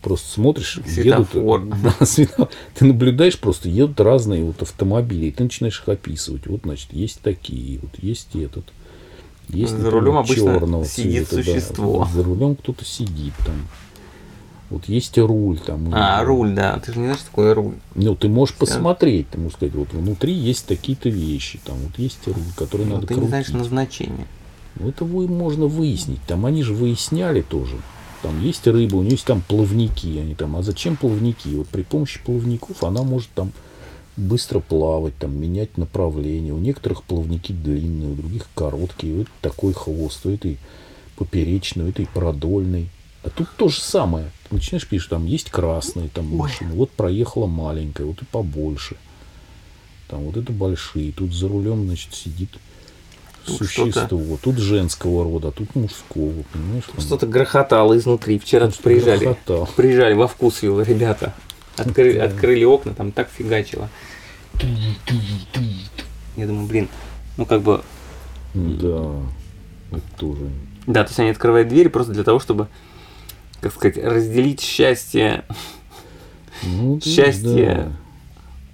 Просто 0.01 0.29
смотришь, 0.29 0.79
Светофор. 0.87 1.61
едут, 1.65 1.75
да, 2.37 2.47
ты 2.75 2.85
наблюдаешь 2.85 3.39
просто, 3.39 3.69
едут 3.69 3.99
разные 4.01 4.43
вот 4.43 4.61
автомобили, 4.61 5.27
и 5.27 5.31
ты 5.31 5.43
начинаешь 5.43 5.79
их 5.81 5.89
описывать. 5.89 6.45
Вот, 6.47 6.61
значит, 6.63 6.93
есть 6.93 7.21
такие, 7.21 7.79
вот 7.79 7.91
есть 8.01 8.35
этот. 8.35 8.65
Есть, 9.49 9.71
За 9.71 9.77
например, 9.77 9.93
рулем 10.03 10.17
обычно 10.17 10.35
чёрного 10.59 10.85
сидит 10.85 11.27
цвета, 11.29 11.35
да. 11.37 11.43
существо. 11.59 12.09
За 12.13 12.23
рулем 12.23 12.55
кто-то 12.55 12.83
сидит 12.85 13.33
там. 13.45 13.55
Вот 14.69 14.85
есть 14.85 15.17
руль 15.17 15.59
там. 15.59 15.89
А, 15.93 16.21
ну, 16.21 16.27
руль, 16.27 16.53
да. 16.55 16.79
Ты 16.79 16.93
же 16.93 16.99
не 16.99 17.05
знаешь, 17.05 17.19
что 17.19 17.29
такое 17.29 17.53
руль. 17.53 17.75
ну, 17.93 18.15
ты 18.15 18.27
можешь 18.27 18.55
Всё. 18.55 18.65
посмотреть, 18.65 19.29
ты 19.29 19.37
можешь 19.37 19.57
сказать, 19.57 19.75
вот 19.75 19.93
внутри 19.93 20.33
есть 20.33 20.65
такие-то 20.65 21.09
вещи, 21.09 21.59
там 21.63 21.75
вот 21.77 21.97
есть 21.99 22.19
руль, 22.27 22.35
который 22.55 22.85
Но 22.85 22.95
надо 22.95 23.07
ты 23.07 23.15
не 23.15 23.27
знаешь 23.27 23.45
крутить. 23.45 23.61
назначение. 23.61 24.27
Ну, 24.75 24.89
это 24.89 25.05
вы, 25.05 25.27
можно 25.27 25.67
выяснить. 25.67 26.19
Там 26.27 26.45
они 26.45 26.63
же 26.63 26.73
выясняли 26.73 27.41
тоже. 27.41 27.75
Там 28.23 28.41
есть 28.41 28.65
рыба, 28.65 28.95
у 28.95 29.01
нее 29.01 29.11
есть 29.11 29.25
там 29.25 29.41
плавники, 29.47 30.17
они 30.17 30.33
там, 30.33 30.55
а 30.55 30.63
зачем 30.63 30.95
плавники? 30.95 31.49
Вот 31.49 31.67
при 31.67 31.83
помощи 31.83 32.19
плавников 32.25 32.83
она 32.83 33.03
может 33.03 33.29
там 33.35 33.51
быстро 34.17 34.59
плавать, 34.61 35.15
там 35.17 35.39
менять 35.39 35.77
направление. 35.77 36.53
У 36.53 36.57
некоторых 36.57 37.03
плавники 37.03 37.51
длинные, 37.51 38.11
у 38.11 38.15
других 38.15 38.47
короткие. 38.55 39.21
Этой 39.21 39.31
такой 39.41 39.73
хвост, 39.73 40.25
у 40.25 40.31
этой 40.31 40.57
поперечный, 41.17 41.85
у 41.85 41.89
этой 41.89 42.07
продольный. 42.07 42.89
А 43.23 43.29
тут 43.29 43.47
то 43.57 43.69
же 43.69 43.79
самое. 43.79 44.31
Начинаешь 44.55 44.87
пишешь, 44.87 45.07
там 45.09 45.25
есть 45.25 45.49
красные 45.49 46.09
там 46.09 46.31
Ой. 46.31 46.37
машины, 46.37 46.73
вот 46.73 46.91
проехала 46.91 47.45
маленькая, 47.45 48.05
вот 48.05 48.21
и 48.21 48.25
побольше. 48.25 48.95
Там 50.07 50.21
вот 50.21 50.37
это 50.37 50.51
большие. 50.51 51.11
Тут 51.11 51.33
за 51.33 51.47
рулем, 51.47 51.85
значит, 51.85 52.13
сидит 52.13 52.49
Тут 53.45 53.57
существо. 53.57 54.37
Тут 54.41 54.57
женского 54.57 55.23
рода, 55.23 55.49
а 55.49 55.51
тут 55.51 55.75
мужского, 55.75 56.43
понимаешь? 56.51 56.83
там 56.91 56.99
Что-то 56.99 57.27
грохотало 57.27 57.95
изнутри. 57.97 58.39
Вчера 58.39 58.67
тут 58.67 58.79
приезжали. 58.79 59.25
грохотало. 59.25 59.65
Приезжали 59.75 60.13
во 60.13 60.27
вкусвилл, 60.27 60.81
ребята. 60.81 61.33
Открыли, 61.77 62.17
открыли 62.17 62.63
окна, 62.63 62.93
там 62.93 63.11
так 63.11 63.29
фигачило. 63.29 63.89
Я 66.37 66.47
думаю, 66.47 66.67
блин, 66.67 66.89
ну 67.37 67.45
как 67.45 67.61
бы, 67.61 67.83
Да, 68.53 69.21
это 69.91 70.17
тоже. 70.17 70.49
да, 70.87 71.03
то 71.03 71.09
есть 71.09 71.19
они 71.19 71.29
открывают 71.29 71.67
двери 71.67 71.87
просто 71.87 72.13
для 72.13 72.23
того, 72.23 72.39
чтобы 72.39 72.67
как 73.65 73.73
сказать, 73.73 73.97
разделить 73.97 74.61
счастье, 74.61 75.43
Ну, 76.63 76.95
да, 76.95 77.01
Счастье. 77.01 77.91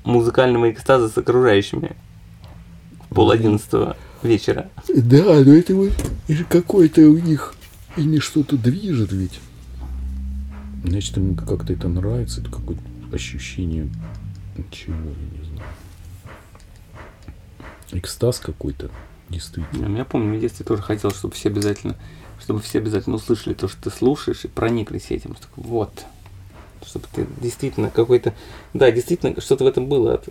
музыкального 0.03 0.69
экстаза 0.69 1.07
с 1.07 1.17
окружающими 1.17 1.95
в 3.09 3.15
пол 3.15 3.31
одиннадцатого 3.31 3.95
вечера. 4.21 4.69
Да, 4.89 5.23
да 5.23 5.39
но 5.45 5.53
это 5.53 5.73
вот 5.75 5.93
какое-то 6.49 7.01
у 7.01 7.17
них 7.17 7.55
ими 7.95 8.19
что-то 8.19 8.57
движет 8.57 9.13
ведь. 9.13 9.39
Значит, 10.83 11.17
им 11.17 11.35
как-то 11.35 11.71
это 11.71 11.87
нравится, 11.87 12.41
это 12.41 12.49
какое-то 12.51 12.81
ощущение 13.13 13.89
чего, 14.71 14.95
я 14.95 15.39
не 15.39 15.45
знаю. 15.45 15.69
Экстаз 17.93 18.39
какой-то, 18.39 18.89
действительно. 19.31 19.97
Я 19.97 20.05
помню, 20.05 20.37
в 20.37 20.41
детстве 20.41 20.65
тоже 20.65 20.81
хотел, 20.81 21.11
чтобы 21.11 21.33
все 21.33 21.49
обязательно, 21.49 21.95
чтобы 22.39 22.61
все 22.61 22.79
обязательно 22.79 23.15
услышали 23.15 23.53
то, 23.53 23.67
что 23.67 23.81
ты 23.83 23.89
слушаешь, 23.89 24.45
и 24.45 24.47
прониклись 24.47 25.11
этим. 25.11 25.35
Вот. 25.55 26.05
Чтобы 26.85 27.05
ты 27.13 27.27
действительно 27.39 27.89
какой-то... 27.89 28.33
Да, 28.73 28.91
действительно, 28.91 29.39
что-то 29.39 29.63
в 29.63 29.67
этом 29.67 29.87
было. 29.87 30.15
От, 30.15 30.29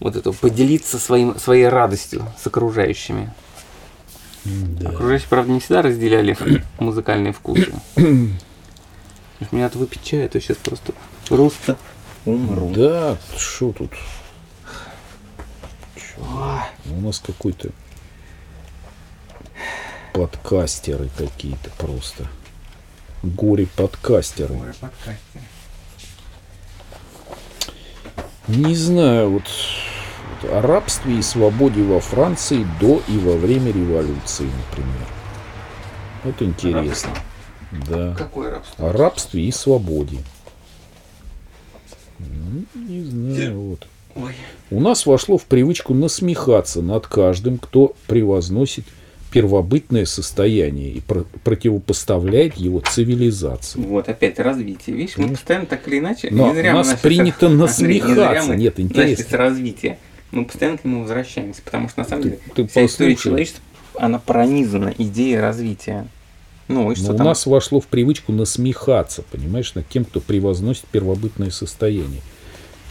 вот 0.00 0.16
это, 0.16 0.32
поделиться 0.32 0.98
своим, 0.98 1.38
своей 1.38 1.68
радостью 1.68 2.24
с 2.40 2.46
окружающими. 2.46 3.32
Да. 4.44 4.90
Окружающие, 4.90 5.28
правда, 5.28 5.52
не 5.52 5.60
всегда 5.60 5.82
разделяли 5.82 6.36
музыкальные 6.78 7.32
вкусы. 7.32 7.72
Меня 7.96 9.66
это 9.66 9.78
выпить 9.78 10.02
чая, 10.02 10.28
то 10.28 10.40
сейчас 10.40 10.56
просто 10.56 10.92
просто 11.28 11.76
умру. 12.24 12.70
Да, 12.74 13.16
что 13.36 13.72
тут? 13.72 13.92
Чё? 15.96 16.60
У 16.90 17.00
нас 17.00 17.20
какой-то 17.20 17.70
подкастеры 20.18 21.08
какие-то 21.16 21.70
просто. 21.78 22.26
Горе-подкастеры. 23.22 24.58
Не 28.48 28.74
знаю, 28.74 29.30
вот, 29.30 29.44
вот 30.42 30.50
о 30.52 30.60
рабстве 30.60 31.18
и 31.18 31.22
свободе 31.22 31.82
во 31.84 32.00
Франции 32.00 32.66
до 32.80 33.00
и 33.06 33.16
во 33.18 33.36
время 33.36 33.70
революции, 33.70 34.46
например. 34.46 35.06
Вот 36.24 36.42
интересно. 36.42 37.10
Да. 37.86 38.14
Какое 38.16 38.50
рабство? 38.50 38.88
О 38.88 38.92
рабстве 38.92 39.44
и 39.44 39.52
свободе. 39.52 40.18
Ну, 42.18 42.64
не 42.74 43.04
знаю, 43.04 43.60
вот. 43.60 43.86
Ой. 44.16 44.34
У 44.72 44.80
нас 44.80 45.06
вошло 45.06 45.38
в 45.38 45.44
привычку 45.44 45.94
насмехаться 45.94 46.82
над 46.82 47.06
каждым, 47.06 47.58
кто 47.58 47.94
превозносит 48.08 48.84
первобытное 49.30 50.04
состояние 50.06 50.90
и 50.92 51.00
про- 51.00 51.24
противопоставляет 51.44 52.54
его 52.56 52.80
цивилизации. 52.80 53.80
Вот 53.80 54.08
опять 54.08 54.38
развитие. 54.38 54.96
Видишь, 54.96 55.16
мы 55.16 55.28
постоянно 55.28 55.66
так 55.66 55.86
или 55.88 55.98
иначе. 55.98 56.28
Но 56.30 56.48
не 56.48 56.54
зря 56.60 56.74
нас 56.74 56.90
с- 56.92 56.96
принято 57.00 57.46
Андрей, 57.46 58.00
не 58.00 58.00
зря 58.00 58.14
насмехаться. 58.16 58.48
мы 58.50 58.56
Нет, 58.56 58.80
интересно. 58.80 59.24
с 59.24 59.32
развития. 59.32 59.98
Мы 60.30 60.44
постоянно 60.44 60.78
к 60.78 60.84
нему 60.84 61.02
возвращаемся, 61.02 61.62
потому 61.62 61.88
что 61.88 62.00
на 62.00 62.06
самом 62.08 62.22
Ты- 62.22 62.28
деле 62.30 62.40
ты 62.54 62.66
вся 62.66 62.84
история 62.86 63.12
послушай. 63.14 63.24
человечества, 63.30 63.62
она 63.94 64.18
пронизана 64.18 64.94
идеей 64.98 65.38
развития. 65.38 66.06
Ну 66.68 66.92
и 66.92 66.94
что 66.96 67.08
Но 67.08 67.14
у 67.14 67.16
там? 67.16 67.26
нас 67.28 67.46
вошло 67.46 67.80
в 67.80 67.86
привычку 67.86 68.32
насмехаться, 68.32 69.22
понимаешь, 69.30 69.74
над 69.74 69.88
тем, 69.88 70.04
кто 70.04 70.20
превозносит 70.20 70.84
первобытное 70.92 71.50
состояние. 71.50 72.20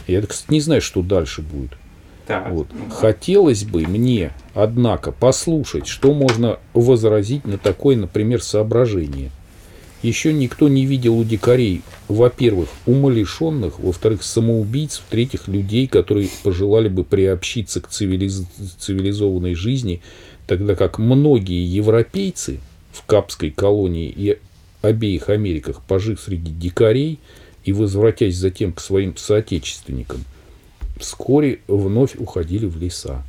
Я, 0.08 0.20
кстати, 0.22 0.50
не 0.52 0.60
знаю, 0.60 0.80
что 0.82 1.00
дальше 1.02 1.42
будет. 1.42 1.70
Так, 2.28 2.52
Вот. 2.52 2.68
Хотелось 2.90 3.64
бы 3.64 3.86
мне, 3.86 4.32
однако, 4.52 5.12
послушать, 5.12 5.86
что 5.86 6.12
можно 6.12 6.58
возразить 6.74 7.46
на 7.46 7.56
такое, 7.56 7.96
например, 7.96 8.42
соображение. 8.42 9.30
Еще 10.02 10.34
никто 10.34 10.68
не 10.68 10.84
видел 10.84 11.18
у 11.18 11.24
дикарей, 11.24 11.80
во-первых, 12.06 12.68
умалишенных, 12.84 13.80
во-вторых, 13.80 14.22
самоубийц, 14.22 14.98
в-третьих, 14.98 15.48
людей, 15.48 15.86
которые 15.86 16.28
пожелали 16.42 16.88
бы 16.88 17.02
приобщиться 17.02 17.80
к 17.80 17.88
цивилиз- 17.88 18.46
цивилизованной 18.78 19.54
жизни, 19.54 20.02
тогда 20.46 20.74
как 20.74 20.98
многие 20.98 21.64
европейцы 21.64 22.60
в 22.92 23.06
Капской 23.06 23.50
колонии 23.50 24.12
и 24.14 24.38
обеих 24.82 25.30
Америках, 25.30 25.80
пожив 25.82 26.20
среди 26.20 26.50
дикарей 26.52 27.18
и 27.64 27.72
возвратясь 27.72 28.36
затем 28.36 28.74
к 28.74 28.80
своим 28.80 29.16
соотечественникам, 29.16 30.24
вскоре 30.98 31.60
вновь 31.68 32.16
уходили 32.16 32.66
в 32.66 32.76
леса. 32.76 33.24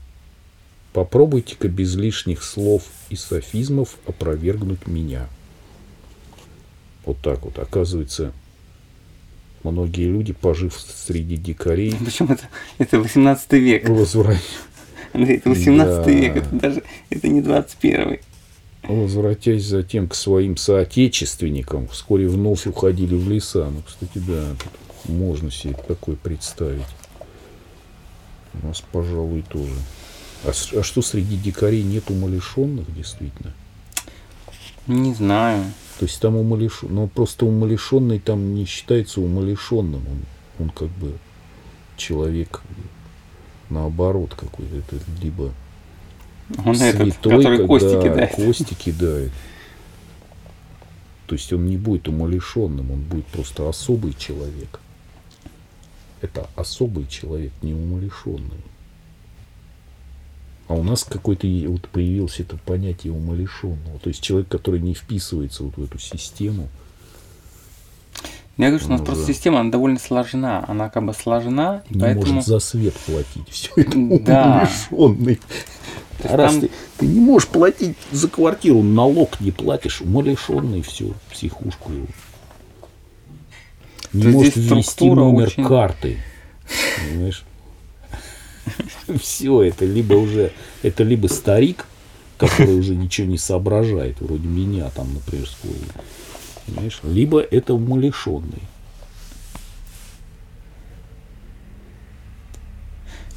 Попробуйте-ка 0.93 1.67
без 1.67 1.95
лишних 1.95 2.43
слов 2.43 2.83
и 3.09 3.15
софизмов 3.15 3.97
опровергнуть 4.07 4.87
меня. 4.87 5.27
Вот 7.05 7.17
так 7.21 7.43
вот. 7.43 7.59
Оказывается, 7.59 8.33
многие 9.63 10.05
люди, 10.07 10.33
пожив 10.33 10.79
среди 10.79 11.37
дикарей, 11.37 11.95
Причем 12.03 12.31
это, 12.31 12.43
это 12.77 12.99
18 12.99 13.53
век. 13.53 13.87
возвра- 13.87 14.37
Андрей, 15.13 15.37
это 15.37 15.49
18 15.49 16.05
Да. 16.05 16.11
век, 16.11 16.35
это 16.37 16.55
даже 16.55 16.83
это 17.09 17.27
не 17.27 17.41
21 17.41 18.19
возвратясь 18.83 19.65
затем 19.65 20.07
к 20.07 20.15
своим 20.15 20.57
соотечественникам, 20.57 21.87
вскоре 21.89 22.27
вновь 22.27 22.65
уходили 22.65 23.13
в 23.13 23.29
леса. 23.29 23.69
Ну, 23.69 23.83
кстати, 23.85 24.17
да, 24.25 24.45
тут 24.57 25.11
можно 25.11 25.51
себе 25.51 25.75
такое 25.87 26.15
представить. 26.15 26.85
У 28.53 28.67
нас, 28.67 28.83
пожалуй, 28.91 29.43
тоже. 29.43 29.73
А, 30.45 30.49
а 30.49 30.83
что 30.83 31.01
среди 31.01 31.37
дикарей 31.37 31.83
нет 31.83 32.09
умалишенных, 32.09 32.93
действительно? 32.93 33.53
Не 34.87 35.13
знаю. 35.13 35.63
То 35.99 36.05
есть 36.05 36.19
там 36.19 36.35
умалишенный, 36.35 36.93
но 36.93 37.07
просто 37.07 37.45
умалишенный 37.45 38.19
там 38.19 38.55
не 38.55 38.65
считается 38.65 39.21
умалишенным. 39.21 40.01
Он, 40.07 40.65
он 40.65 40.69
как 40.69 40.87
бы 40.89 41.17
человек 41.97 42.61
наоборот 43.69 44.33
какой-то. 44.33 44.77
Это 44.77 44.95
либо 45.21 45.51
Он 46.65 46.75
этот, 46.75 47.13
святой, 47.13 47.37
который 47.37 47.57
когда 47.57 47.67
кости 47.67 48.01
кидает. 48.01 48.35
кости 48.35 48.73
кидает. 48.73 49.31
То 51.27 51.35
есть 51.35 51.53
он 51.53 51.67
не 51.67 51.77
будет 51.77 52.07
умалишенным, 52.07 52.89
он 52.91 53.01
будет 53.01 53.27
просто 53.27 53.69
особый 53.69 54.13
человек. 54.13 54.79
Это 56.21 56.49
особый 56.55 57.07
человек, 57.07 57.51
не 57.61 57.73
умалишенный. 57.73 58.63
А 60.67 60.73
у 60.75 60.83
нас 60.83 61.03
какой-то 61.03 61.47
вот 61.67 61.87
появилось 61.89 62.39
это 62.39 62.57
понятие 62.57 63.11
умалишенного. 63.13 63.99
То 63.99 64.09
есть 64.09 64.21
человек, 64.21 64.49
который 64.49 64.79
не 64.79 64.93
вписывается 64.93 65.63
вот 65.63 65.77
в 65.77 65.83
эту 65.83 65.97
систему. 65.97 66.67
Я 68.57 68.67
говорю, 68.67 68.79
что 68.79 68.89
у 68.89 68.91
нас 68.97 69.01
просто 69.01 69.25
система, 69.25 69.61
она 69.61 69.71
довольно 69.71 69.97
сложна. 69.97 70.65
Она 70.67 70.89
как 70.89 71.05
бы 71.05 71.13
сложна, 71.13 71.81
и 71.89 71.95
не 71.95 72.01
поэтому... 72.01 72.33
может 72.33 72.47
за 72.47 72.59
свет 72.59 72.93
платить. 72.93 73.49
Все 73.49 73.71
это 73.77 73.91
Да. 74.21 74.69
умалишенный. 74.91 75.39
А 76.25 76.35
раз 76.35 76.51
там- 76.51 76.61
ты, 76.61 76.71
ты 76.97 77.07
не 77.07 77.19
можешь 77.21 77.47
платить 77.47 77.95
за 78.11 78.27
квартиру, 78.27 78.83
налог 78.83 79.39
не 79.39 79.51
платишь, 79.51 80.01
умалишенный, 80.01 80.81
все, 80.81 81.13
психушку 81.31 81.93
его. 81.93 82.07
Не 84.13 84.23
То 84.23 84.29
может 84.29 84.55
ввести 84.55 85.09
номер 85.09 85.47
очень- 85.47 85.65
карты. 85.65 86.17
Понимаешь? 87.09 87.43
Все 89.21 89.63
это 89.63 89.85
либо 89.85 90.13
уже, 90.15 90.51
это 90.83 91.03
либо 91.03 91.27
старик, 91.27 91.85
который 92.37 92.75
уже 92.75 92.95
ничего 92.95 93.27
не 93.27 93.37
соображает, 93.37 94.19
вроде 94.21 94.47
меня 94.47 94.89
там, 94.89 95.13
например, 95.13 95.47
скоро. 95.47 95.73
Понимаешь? 96.65 96.99
Либо 97.03 97.39
это 97.39 97.73
умалишенный. 97.73 98.63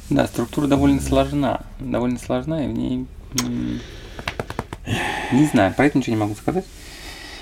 Да, 0.09 0.27
структура 0.27 0.67
довольно 0.67 1.01
сложна. 1.01 1.61
Довольно 1.79 2.19
сложна, 2.19 2.65
и 2.65 2.67
в 2.67 2.73
ней... 2.73 3.05
Не 5.31 5.45
знаю, 5.47 5.73
про 5.73 5.85
это 5.85 5.97
ничего 5.97 6.15
не 6.15 6.21
могу 6.21 6.35
сказать. 6.35 6.65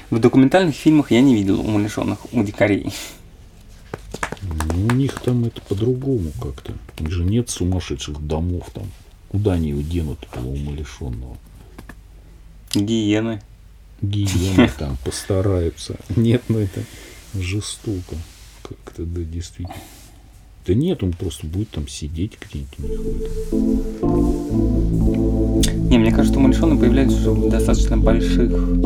В 0.09 0.19
документальных 0.19 0.75
фильмах 0.75 1.11
я 1.11 1.21
не 1.21 1.35
видел 1.35 1.59
умалишенных 1.59 2.33
у 2.33 2.43
дикарей. 2.43 2.93
Ну, 4.73 4.87
у 4.87 4.91
них 4.91 5.19
там 5.21 5.45
это 5.45 5.61
по-другому 5.61 6.31
как-то. 6.41 6.73
У 6.99 7.03
них 7.03 7.11
же 7.11 7.23
нет 7.23 7.49
сумасшедших 7.49 8.25
домов 8.25 8.69
там. 8.73 8.85
Куда 9.29 9.53
они 9.53 9.69
его 9.69 9.81
денут, 9.81 10.19
этого 10.29 10.49
умалишенного? 10.49 11.37
Гиены. 12.73 13.41
Гиены 14.01 14.69
там 14.79 14.97
постараются. 15.03 15.97
Нет, 16.15 16.43
ну 16.47 16.59
это 16.59 16.83
жестоко. 17.33 18.15
Как-то, 18.61 19.03
да, 19.05 19.21
действительно. 19.21 19.75
Да 20.65 20.73
нет, 20.75 21.01
он 21.03 21.13
просто 21.13 21.47
будет 21.47 21.69
там 21.71 21.87
сидеть 21.87 22.33
где-нибудь 22.39 22.79
у 22.79 22.83
них. 22.83 22.91
Не, 25.89 25.97
мне 25.97 26.11
кажется, 26.11 26.37
умалишенные 26.39 26.79
появляются 26.79 27.31
в 27.31 27.49
достаточно 27.49 27.97
больших 27.97 28.51
э, 28.51 28.81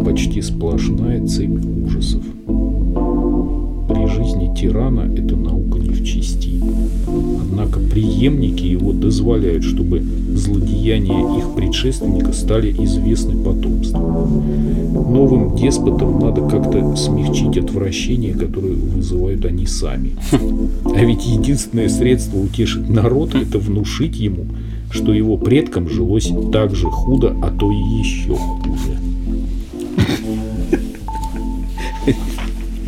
обществах. 0.00 0.44
сплошная 0.44 1.26
цепь 1.26 1.64
ужасов. 1.84 2.22
При 3.88 4.06
жизни 4.06 4.54
тирана 4.56 5.00
эта 5.00 5.36
наука 5.36 5.78
не 5.78 5.90
в 5.90 6.04
чести. 6.04 6.60
Однако 7.06 7.78
преемники 7.78 8.64
его 8.64 8.92
дозволяют, 8.92 9.64
чтобы 9.64 10.02
злодеяния 10.34 11.38
их 11.38 11.54
предшественника 11.54 12.32
стали 12.32 12.72
известны 12.84 13.36
потомству. 13.36 13.98
Новым 13.98 15.56
деспотам 15.56 16.18
надо 16.20 16.42
как-то 16.48 16.96
смягчить 16.96 17.58
отвращение, 17.58 18.32
которое 18.32 18.74
вызывают 18.74 19.44
они 19.44 19.66
сами. 19.66 20.12
А 20.84 21.04
ведь 21.04 21.26
единственное 21.26 21.88
средство 21.88 22.38
утешить 22.38 22.88
народ– 22.88 23.34
это 23.34 23.58
внушить 23.58 24.16
ему, 24.18 24.46
что 24.90 25.12
его 25.12 25.36
предкам 25.36 25.88
жилось 25.88 26.32
так 26.52 26.74
же 26.74 26.86
худо, 26.86 27.36
а 27.42 27.50
то 27.50 27.70
и 27.70 27.98
еще 28.00 28.34
хуже. 28.34 29.01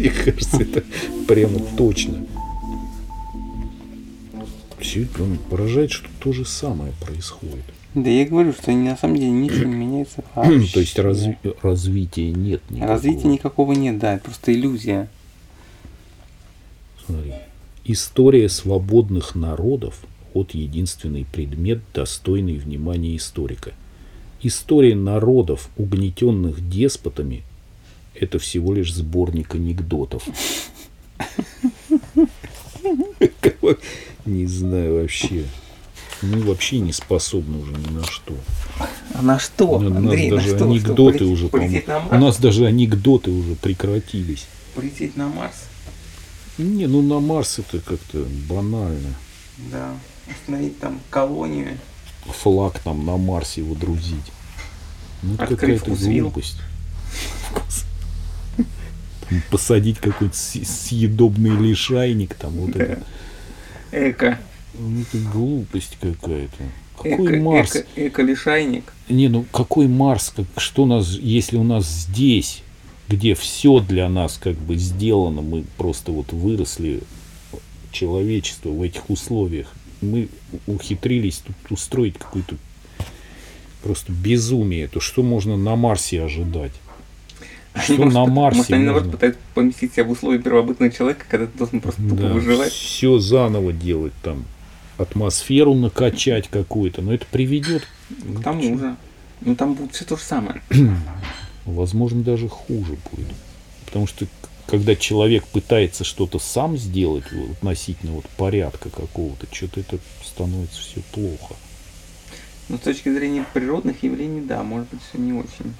Мне 0.04 0.12
кажется, 0.12 0.60
это 0.60 0.84
прямо 1.26 1.58
точно. 1.78 2.26
Все 4.78 5.06
прям 5.06 5.38
поражает, 5.48 5.92
что 5.92 6.08
то 6.20 6.30
же 6.34 6.44
самое 6.44 6.92
происходит. 7.00 7.64
Да 7.94 8.10
я 8.10 8.26
говорю, 8.26 8.52
что 8.52 8.70
на 8.72 8.98
самом 8.98 9.16
деле 9.16 9.30
ничего 9.30 9.64
не 9.64 9.76
меняется 9.76 10.22
вообще. 10.34 10.66
То 10.74 10.80
есть 10.80 10.98
разви- 10.98 11.56
развития 11.62 12.32
нет 12.32 12.60
никакого. 12.68 12.92
Развития 12.92 13.28
никакого 13.28 13.72
нет, 13.72 13.98
да, 13.98 14.14
это 14.16 14.24
просто 14.24 14.52
иллюзия. 14.52 15.08
Смотри. 17.06 17.32
История 17.86 18.50
свободных 18.50 19.34
народов– 19.34 20.04
вот 20.34 20.52
единственный 20.52 21.24
предмет, 21.24 21.80
достойный 21.94 22.58
внимания 22.58 23.16
историка. 23.16 23.72
История 24.42 24.94
народов, 24.94 25.70
угнетенных 25.78 26.68
деспотами– 26.68 27.42
это 28.14 28.38
всего 28.38 28.72
лишь 28.74 28.92
сборник 28.94 29.54
анекдотов. 29.54 30.22
Не 34.24 34.46
знаю 34.46 35.00
вообще. 35.00 35.44
Мы 36.22 36.40
вообще 36.42 36.78
не 36.78 36.92
способны 36.92 37.58
уже 37.58 37.72
ни 37.72 37.90
на 37.90 38.04
что. 38.04 38.34
А 39.14 39.20
на 39.22 39.38
что, 39.38 39.68
У 39.72 39.80
нас 39.80 39.96
Андрей, 39.96 40.30
на 40.30 40.36
даже 40.36 40.48
что? 40.48 40.56
Что, 40.56 40.64
анекдоты 40.66 41.18
полететь- 41.18 41.32
уже, 41.32 41.48
полететь 41.48 41.86
на 41.86 41.94
по-моему. 42.00 42.16
У 42.16 42.26
нас 42.26 42.38
даже 42.38 42.66
анекдоты 42.66 43.30
уже 43.30 43.54
прекратились. 43.56 44.46
Полететь 44.74 45.16
на 45.16 45.28
Марс? 45.28 45.64
Не, 46.56 46.86
ну 46.86 47.02
на 47.02 47.20
Марс 47.20 47.58
это 47.58 47.80
как-то 47.80 48.24
банально. 48.48 49.14
Да. 49.70 49.92
Установить 50.30 50.78
там 50.78 51.00
колонию. 51.10 51.78
Флаг 52.26 52.78
там 52.78 53.04
на 53.04 53.16
Марсе 53.18 53.62
водрузить. 53.62 54.32
Ну 55.22 55.34
это 55.34 55.44
Открыв 55.44 55.82
какая-то 55.82 56.04
глупость. 56.20 56.56
Посадить 59.50 59.98
какой-то 59.98 60.34
съедобный 60.34 61.56
лишайник 61.56 62.34
там 62.34 62.52
вот 62.52 62.76
это. 62.76 63.02
Эко. 63.92 64.38
Ну, 64.78 65.02
это 65.02 65.18
глупость 65.32 65.96
какая-то. 66.00 66.64
Какой 66.96 67.36
Эко, 67.36 67.42
Марс? 67.42 67.76
эко, 67.76 67.86
эко-лишайник. 67.96 68.92
Не, 69.08 69.28
ну 69.28 69.44
какой 69.52 69.88
Марс? 69.88 70.32
Как, 70.34 70.46
что 70.56 70.84
у 70.84 70.86
нас, 70.86 71.10
если 71.18 71.56
у 71.56 71.64
нас 71.64 71.86
здесь, 71.86 72.62
где 73.08 73.34
все 73.34 73.80
для 73.80 74.08
нас 74.08 74.38
как 74.42 74.56
бы 74.56 74.76
сделано, 74.76 75.42
мы 75.42 75.64
просто 75.76 76.12
вот 76.12 76.32
выросли, 76.32 77.00
человечество 77.94 78.70
в 78.70 78.82
этих 78.82 79.08
условиях, 79.08 79.72
мы 80.00 80.28
ухитрились 80.66 81.38
тут 81.38 81.56
устроить 81.70 82.18
какое-то 82.18 82.56
просто 83.82 84.12
безумие, 84.12 84.88
то 84.88 85.00
что 85.00 85.22
можно 85.22 85.56
на 85.56 85.76
Марсе 85.76 86.22
ожидать? 86.22 86.72
Что 87.74 87.94
Может, 87.96 88.14
на 88.14 88.26
Марсе 88.26 88.58
Может, 88.58 88.72
они 88.72 88.84
наоборот 88.84 89.10
пытаются 89.10 89.40
поместить 89.54 89.92
себя 89.94 90.04
в 90.04 90.10
условия 90.10 90.38
первобытного 90.38 90.92
человека, 90.92 91.26
когда 91.28 91.46
ты 91.46 91.58
должен 91.58 91.80
просто 91.80 92.02
тупо 92.08 92.26
выживать. 92.28 92.72
все 92.72 93.18
заново 93.18 93.72
делать 93.72 94.12
там, 94.22 94.44
атмосферу 94.96 95.74
накачать 95.74 96.48
какую-то, 96.48 97.02
но 97.02 97.12
это 97.12 97.26
приведет 97.30 97.86
К 98.08 98.42
тому 98.42 98.78
же. 98.78 98.96
Ну 99.40 99.56
там 99.56 99.74
будет 99.74 99.92
все 99.92 100.04
то 100.04 100.16
же 100.16 100.22
самое. 100.22 100.62
возможно, 101.64 102.22
даже 102.22 102.48
хуже 102.48 102.96
будет. 103.10 103.34
Потому 103.86 104.06
что 104.06 104.26
когда 104.66 104.96
человек 104.96 105.44
пытается 105.46 106.04
что-то 106.04 106.38
сам 106.38 106.76
сделать 106.78 107.24
относительно 107.52 108.12
вот 108.12 108.24
порядка 108.36 108.88
какого-то, 108.88 109.46
что-то 109.50 109.80
это 109.80 109.98
становится 110.24 110.80
все 110.80 111.00
плохо. 111.12 111.54
Но 112.68 112.78
с 112.78 112.80
точки 112.80 113.12
зрения 113.12 113.44
природных 113.52 114.02
явлений, 114.02 114.40
да, 114.40 114.62
может 114.62 114.88
быть, 114.88 115.00
все 115.08 115.18
не 115.18 115.32
очень. 115.32 115.74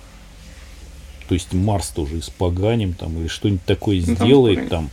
То 1.29 1.35
есть 1.35 1.53
Марс 1.53 1.89
тоже 1.89 2.19
испоганим 2.19 2.93
там 2.95 3.19
или 3.19 3.29
что-нибудь 3.29 3.65
такое 3.65 4.01
Ну, 4.01 4.07
там 4.07 4.27
сделает 4.27 4.59
испоганим. 4.65 4.71
там. 4.71 4.91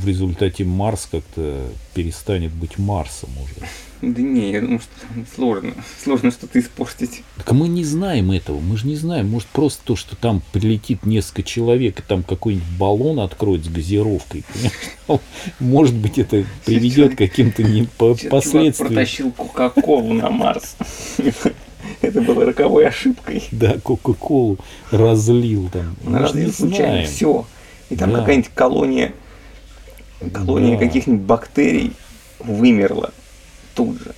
В 0.00 0.06
результате 0.06 0.64
Марс 0.64 1.08
как-то 1.10 1.70
перестанет 1.94 2.52
быть 2.52 2.78
Марсом 2.78 3.30
уже. 3.42 3.54
Да 4.02 4.20
не, 4.22 4.50
я 4.52 4.60
думаю, 4.62 4.80
что 4.80 4.90
там 5.08 5.26
сложно. 5.34 5.74
Сложно 6.02 6.30
что-то 6.30 6.58
испортить. 6.58 7.22
Так 7.36 7.52
мы 7.52 7.68
не 7.68 7.84
знаем 7.84 8.30
этого, 8.30 8.60
мы 8.60 8.76
же 8.78 8.86
не 8.86 8.96
знаем. 8.96 9.28
Может 9.28 9.48
просто 9.48 9.80
то, 9.84 9.96
что 9.96 10.16
там 10.16 10.42
прилетит 10.52 11.04
несколько 11.06 11.42
человек, 11.42 11.98
и 11.98 12.02
там 12.02 12.22
какой-нибудь 12.22 12.66
баллон 12.78 13.20
откроет 13.20 13.64
с 13.64 13.68
газировкой. 13.68 14.44
понимаешь? 14.52 15.20
Может 15.60 15.94
быть, 15.94 16.18
это 16.18 16.44
приведет 16.66 17.14
к 17.14 17.18
каким-то 17.18 17.62
не 17.62 17.84
последствиям. 17.84 18.74
протащил 18.74 19.32
Кока-Колу 19.32 20.12
на 20.14 20.30
Марс. 20.30 20.76
Это 22.10 22.20
было 22.22 22.44
роковой 22.44 22.86
ошибкой. 22.86 23.42
Да, 23.52 23.78
Кока-Колу 23.82 24.58
разлил 24.90 25.70
там. 25.72 25.96
Разлил 26.12 26.52
случайно 26.52 27.06
все. 27.06 27.46
И 27.88 27.96
там 27.96 28.12
Да. 28.12 28.18
какая-нибудь 28.20 28.50
колония, 28.54 29.12
колония 30.32 30.78
Да. 30.78 30.84
каких-нибудь 30.86 31.22
бактерий 31.22 31.92
вымерла 32.40 33.12
тут 33.74 33.98
же. 33.98 34.14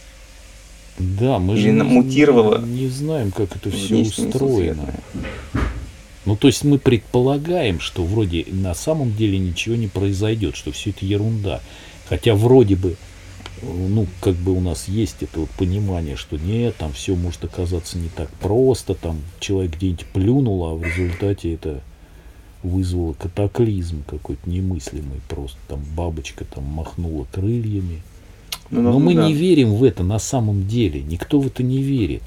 Да, 0.99 1.39
мы 1.39 1.55
Или 1.55 1.63
же 1.63 1.71
не- 1.73 1.83
мутировала 1.83 2.61
не 2.61 2.89
знаем, 2.89 3.31
как 3.31 3.57
это 3.57 3.71
все 3.71 3.97
устроено. 3.97 4.95
Ну, 6.25 6.37
то 6.37 6.47
есть 6.47 6.63
мы 6.65 6.79
предполагаем, 6.79 7.81
что 7.81 8.05
вроде 8.05 8.45
на 8.49 8.75
самом 8.75 9.15
деле 9.17 9.39
ничего 9.39 9.75
не 9.75 9.89
произойдет, 9.89 10.55
что 10.55 10.71
все 10.71 10.91
это 10.91 11.05
ерунда. 11.05 11.61
Хотя 12.09 12.35
вроде 12.35 12.77
бы, 12.77 12.97
ну, 13.63 14.07
как 14.21 14.35
бы 14.35 14.53
у 14.53 14.61
нас 14.61 14.89
есть 14.89 15.17
это 15.21 15.41
вот 15.41 15.51
понимание, 15.51 16.17
что 16.17 16.37
нет, 16.37 16.77
там 16.77 16.93
все 16.93 17.15
может 17.15 17.45
оказаться 17.45 17.99
не 17.99 18.09
так 18.09 18.29
просто, 18.41 18.95
там 18.95 19.19
человек 19.41 19.77
где-нибудь 19.77 20.07
плюнул, 20.07 20.65
а 20.67 20.75
в 20.75 20.83
результате 20.83 21.55
это 21.55 21.81
вызвало 22.63 23.13
катаклизм 23.15 24.03
какой-то 24.07 24.49
немыслимый 24.49 25.21
просто. 25.29 25.59
Там 25.69 25.81
бабочка 25.97 26.45
там 26.45 26.65
махнула 26.65 27.27
крыльями. 27.33 28.03
Ну, 28.71 28.83
Но 28.83 28.93
ну, 28.93 28.99
мы 29.01 29.15
да. 29.15 29.27
не 29.27 29.35
верим 29.35 29.75
в 29.75 29.85
это 29.85 30.03
на 30.03 30.19
самом 30.19 30.67
деле. 30.67 31.03
Никто 31.03 31.41
в 31.41 31.47
это 31.47 31.63
не 31.63 31.83
верит. 31.83 32.23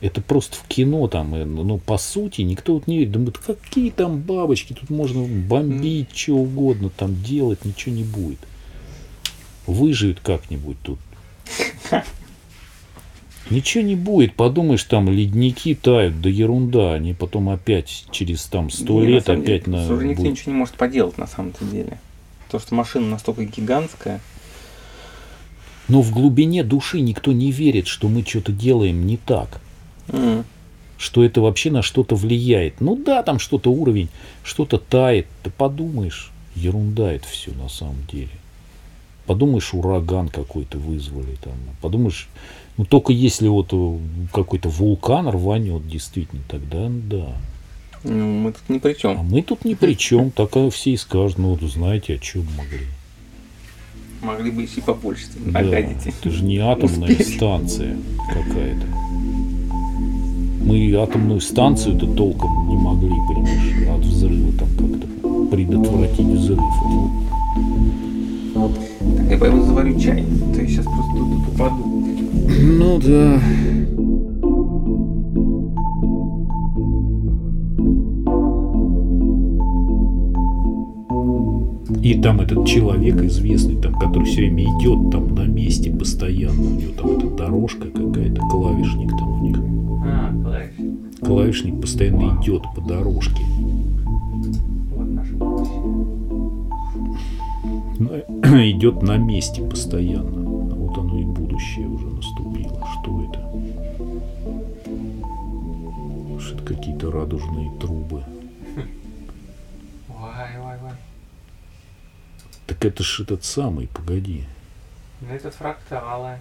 Это 0.00 0.20
просто 0.20 0.56
в 0.56 0.68
кино 0.68 1.08
там, 1.08 1.34
э, 1.34 1.44
ну, 1.44 1.78
по 1.78 1.96
сути, 1.96 2.42
никто 2.42 2.74
вот 2.74 2.86
не 2.86 2.98
верит. 2.98 3.12
Думают, 3.12 3.38
какие 3.38 3.90
там 3.90 4.20
бабочки, 4.20 4.74
тут 4.74 4.90
можно 4.90 5.24
бомбить, 5.24 6.14
что 6.14 6.34
угодно 6.34 6.90
там 6.90 7.20
делать, 7.22 7.64
ничего 7.64 7.94
не 7.94 8.04
будет. 8.04 8.38
Выживет 9.66 10.20
как-нибудь 10.20 10.76
тут. 10.82 10.98
Ничего 13.48 13.84
не 13.84 13.94
будет, 13.94 14.34
подумаешь, 14.34 14.82
там 14.82 15.08
ледники 15.08 15.74
тают, 15.76 16.20
да 16.20 16.28
ерунда, 16.28 16.94
они 16.94 17.14
потом 17.14 17.48
опять 17.48 18.06
через 18.10 18.44
там 18.46 18.70
сто 18.70 19.00
Не, 19.00 19.06
на 19.06 19.10
лет 19.12 19.26
самом 19.26 19.42
деле, 19.42 19.54
опять 19.56 19.66
на... 19.68 19.86
слушай, 19.86 20.08
никто 20.08 20.22
будет- 20.22 20.32
ничего 20.32 20.52
не 20.52 20.58
может 20.58 20.74
поделать 20.74 21.16
на 21.16 21.28
самом-то 21.28 21.64
деле. 21.64 22.00
То, 22.50 22.58
что 22.58 22.74
машина 22.74 23.08
настолько 23.08 23.44
гигантская, 23.44 24.20
Но 25.86 26.02
в 26.02 26.10
глубине 26.10 26.64
души 26.64 27.00
никто 27.00 27.30
не 27.32 27.52
верит, 27.52 27.86
что 27.86 28.08
мы 28.08 28.24
что-то 28.24 28.50
делаем 28.50 29.06
не 29.06 29.16
так. 29.16 29.60
м, 30.08 30.44
что 30.98 31.22
это 31.22 31.40
вообще 31.40 31.70
на 31.70 31.82
что-то 31.82 32.16
влияет. 32.16 32.80
Ну 32.80 32.96
да, 32.96 33.22
там 33.22 33.38
что-то 33.38 33.70
уровень, 33.70 34.08
что-то 34.42 34.78
тает. 34.78 35.26
Ты 35.44 35.50
подумаешь, 35.50 36.32
ерунда 36.56 37.12
это 37.12 37.28
все 37.28 37.52
на 37.52 37.68
самом 37.68 38.04
деле. 38.10 38.30
Подумаешь, 39.26 39.74
ураган 39.74 40.28
какой-то 40.28 40.78
вызвали 40.78 41.36
там. 41.42 41.54
Подумаешь, 41.82 42.28
ну 42.76 42.84
только 42.84 43.12
если 43.12 43.48
вот 43.48 43.68
э, 43.72 43.98
какой-то 44.32 44.68
вулкан 44.68 45.28
рванет, 45.28 45.88
действительно, 45.88 46.42
тогда 46.48 46.88
да. 46.88 47.26
ну, 48.04 48.26
мы 48.40 48.52
тут 48.52 48.68
ни 48.68 48.78
при 48.78 48.90
А 48.92 48.94
чем. 48.94 49.16
мы 49.28 49.42
тут 49.42 49.64
ни 49.64 49.74
при 49.74 49.94
чем, 49.94 50.30
так 50.30 50.56
а 50.56 50.70
все 50.70 50.92
и 50.92 50.96
скажут, 50.96 51.38
ну 51.38 51.54
вот 51.54 51.68
знаете, 51.70 52.14
о 52.14 52.18
чем 52.18 52.46
могли. 52.56 52.86
Могли 54.22 54.50
бы 54.50 54.64
и 54.64 54.80
побольше 54.80 55.26
Да, 55.46 55.60
нагадить. 55.60 56.06
это 56.06 56.30
же 56.30 56.42
не 56.44 56.58
атомная 56.58 57.10
Успели. 57.10 57.22
станция 57.36 57.96
какая-то. 58.28 58.86
Мы 60.64 60.92
атомную 60.94 61.40
станцию-то 61.40 62.06
толком 62.14 62.68
не 62.68 62.76
могли, 62.76 63.10
понимаешь, 63.10 63.88
от 63.88 64.04
взрыва 64.04 64.52
там 64.58 64.68
как-то 64.70 65.48
предотвратить 65.54 66.26
взрыв. 66.26 66.58
Вот. 66.58 67.10
Ну 68.56 68.68
вот. 68.68 68.74
Так, 69.18 69.30
я 69.30 69.36
пойму, 69.36 69.62
заварю 69.64 70.00
чай. 70.00 70.24
Ты 70.54 70.66
сейчас 70.66 70.86
просто 70.86 71.12
тут, 71.12 71.30
тут 71.30 71.54
упаду. 71.54 71.84
Ну 72.58 72.98
да. 72.98 73.38
И 82.02 82.14
там 82.22 82.40
этот 82.40 82.66
человек 82.66 83.20
известный, 83.24 83.76
там, 83.76 83.94
который 83.98 84.24
все 84.24 84.42
время 84.42 84.62
идет 84.62 85.10
там 85.10 85.34
на 85.34 85.44
месте 85.44 85.90
постоянно. 85.90 86.62
У 86.62 86.80
него 86.80 86.92
там 86.96 87.10
эта 87.10 87.26
дорожка 87.26 87.88
какая-то, 87.88 88.40
клавишник 88.48 89.10
там 89.10 89.42
у 89.42 89.44
них. 89.44 89.58
А, 90.02 90.32
клавишник. 90.32 91.20
Клавишник 91.20 91.80
постоянно 91.80 92.28
Вау. 92.28 92.42
идет 92.42 92.62
по 92.74 92.80
дорожке. 92.80 93.42
Идет 98.70 99.02
на 99.02 99.16
месте 99.16 99.62
постоянно. 99.62 100.40
А 100.72 100.74
вот 100.74 100.98
оно 100.98 101.18
и 101.20 101.24
будущее 101.24 101.86
уже 101.88 102.06
наступило. 102.06 102.86
Что 103.00 103.24
это? 103.24 103.40
Что 106.40 106.54
это 106.54 106.62
какие-то 106.64 107.10
радужные 107.10 107.70
трубы. 107.78 108.22
Вай, 110.08 110.58
вай, 110.58 110.78
вай. 110.78 110.92
Так 112.66 112.84
это 112.84 113.02
ж 113.02 113.20
этот 113.20 113.44
самый, 113.44 113.88
погоди. 113.88 114.44
Ну, 115.20 115.28
это 115.28 115.50
фракталы. 115.50 116.38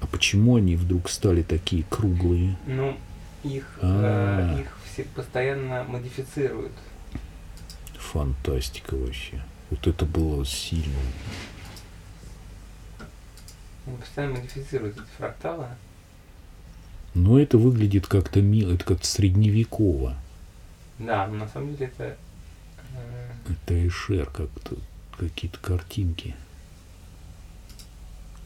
А 0.00 0.06
почему 0.10 0.56
они 0.56 0.76
вдруг 0.76 1.08
стали 1.08 1.42
такие 1.42 1.84
круглые? 1.88 2.56
Ну, 2.66 2.96
их, 3.42 3.78
А. 3.82 4.56
э, 4.56 4.60
их 4.62 4.76
все 4.92 5.04
постоянно 5.04 5.84
модифицируют. 5.84 6.72
Фантастика 7.98 8.94
вообще. 8.96 9.40
Вот 9.74 9.88
это 9.88 10.04
было 10.04 10.46
сильно. 10.46 10.94
Они 13.86 13.96
постоянно 13.96 14.34
модифицируют 14.38 14.96
эти 14.96 15.06
фракталы. 15.18 15.66
Но 17.14 17.40
это 17.40 17.58
выглядит 17.58 18.06
как-то 18.06 18.40
мило, 18.40 18.74
это 18.74 18.84
как-то 18.84 19.04
средневеково. 19.04 20.16
Да, 21.00 21.26
но 21.26 21.38
на 21.38 21.48
самом 21.48 21.74
деле 21.74 21.86
это... 21.86 22.16
э, 22.94 23.32
Это 23.48 23.88
Эшер, 23.88 24.26
как-то 24.30 24.76
какие-то 25.18 25.58
картинки. 25.58 26.36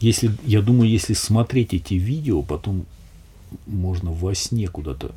Если, 0.00 0.30
я 0.44 0.62
думаю, 0.62 0.88
если 0.88 1.12
смотреть 1.12 1.74
эти 1.74 1.94
видео, 1.94 2.42
потом 2.42 2.86
можно 3.66 4.12
во 4.12 4.34
сне 4.34 4.66
куда-то 4.68 5.14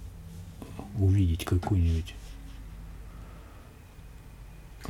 увидеть 1.00 1.46
какой-нибудь. 1.46 2.16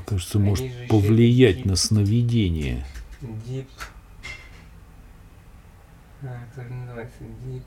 Кажется, 0.05 0.37
Они 0.37 0.49
может 0.49 0.87
повлиять 0.87 1.65
на 1.65 1.75
сновидение. 1.75 2.85
Deep... 3.21 3.65
А, 6.23 6.39
как 6.55 6.65
это 6.65 6.73
называется? 6.73 7.17
Deep... 7.45 7.63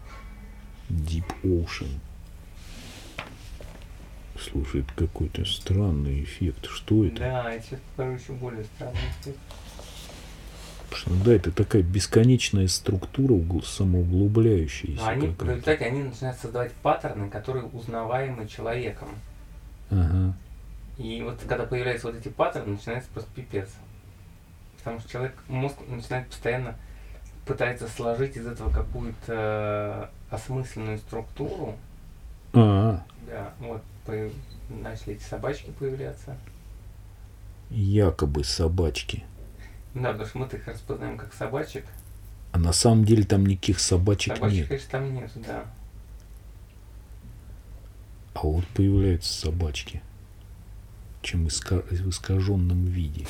Deep 0.91 1.25
Ocean. 1.43 1.99
Слушай, 4.39 4.81
это 4.83 4.93
какой-то 4.95 5.45
странный 5.45 6.23
эффект. 6.25 6.67
Что 6.67 7.05
это? 7.07 7.19
Да, 7.19 7.53
я 7.53 7.61
сейчас 7.61 7.81
покажу 7.97 8.17
еще 8.17 8.33
более 8.33 8.65
странный 8.65 8.99
эффект. 9.21 9.39
Потому 10.91 11.17
что, 11.17 11.25
да, 11.25 11.33
это 11.35 11.51
такая 11.51 11.83
бесконечная 11.83 12.69
структура 12.69 13.33
угл- 13.33 13.63
самоуглубляющаяся. 13.65 15.01
Но 15.01 15.09
они 15.09 15.29
в 15.29 15.43
результате 15.43 15.85
они 15.87 16.03
начинают 16.03 16.39
создавать 16.39 16.73
паттерны, 16.75 17.31
которые 17.31 17.65
узнаваемы 17.67 18.47
человеком. 18.47 19.09
Ага. 19.91 20.35
И 20.98 21.22
вот 21.22 21.40
когда 21.48 21.64
появляются 21.66 22.07
вот 22.09 22.16
эти 22.16 22.28
паттерны, 22.28 22.72
начинается 22.74 23.11
просто 23.11 23.30
пипец. 23.35 23.68
Потому 24.78 25.00
что 25.00 25.11
человек, 25.11 25.35
мозг 25.48 25.76
начинает 25.88 26.28
постоянно 26.28 26.76
пытается 27.46 27.88
сложить 27.88 28.37
из 28.37 28.46
этого 28.46 28.70
какую-то 28.72 30.11
осмысленную 30.30 30.98
структуру. 30.98 31.76
А, 32.52 33.02
Да, 33.26 33.52
вот 33.61 33.83
по- 34.07 34.30
начали 34.68 35.14
эти 35.14 35.22
собачки 35.22 35.70
появляться. 35.78 36.37
якобы 37.70 38.44
собачки. 38.44 39.24
Да, 39.94 40.11
потому 40.12 40.26
что 40.28 40.38
мы 40.38 40.46
их 40.46 40.66
распознаем 40.68 41.18
как 41.18 41.33
собачек. 41.35 41.85
А 42.52 42.59
на 42.59 42.72
самом 42.72 43.04
деле 43.04 43.24
там 43.24 43.44
никаких 43.46 43.80
собачек 43.80 44.37
Собачек, 44.37 44.59
нет. 44.59 44.68
конечно, 44.68 44.90
там 44.90 45.14
нет, 45.14 45.30
да. 45.46 45.64
А 48.35 48.40
вот 48.42 48.66
появляются 48.68 49.33
собачки. 49.33 50.02
Чем 51.25 51.47
в 51.47 51.49
искаженном 52.11 52.85
виде. 52.85 53.27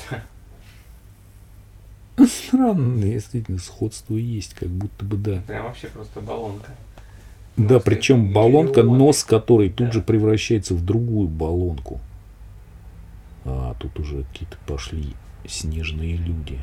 Странно, 2.27 3.01
действительно, 3.01 3.57
сходство 3.57 4.15
есть, 4.15 4.53
как 4.53 4.67
будто 4.67 5.05
бы 5.05 5.15
да. 5.15 5.41
Прям 5.47 5.63
вообще 5.63 5.87
просто 5.87 6.19
баллонка. 6.19 6.71
Да, 7.55 7.75
Нос 7.75 7.83
причем 7.85 8.29
и 8.29 8.33
баллонка, 8.33 8.81
миллионы. 8.81 8.97
нос 8.99 9.23
которой 9.23 9.69
тут 9.69 9.87
Да. 9.87 9.93
же 9.93 10.01
превращается 10.01 10.73
в 10.75 10.83
другую 10.83 11.29
баллонку. 11.29 12.01
А 13.45 13.75
тут 13.79 13.97
уже 13.97 14.23
какие-то 14.25 14.57
пошли 14.67 15.13
снежные 15.47 16.17
люди. 16.17 16.59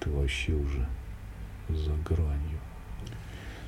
Это 0.00 0.08
вообще 0.10 0.52
уже 0.54 0.86
за 1.68 1.92
гранью. 2.08 2.53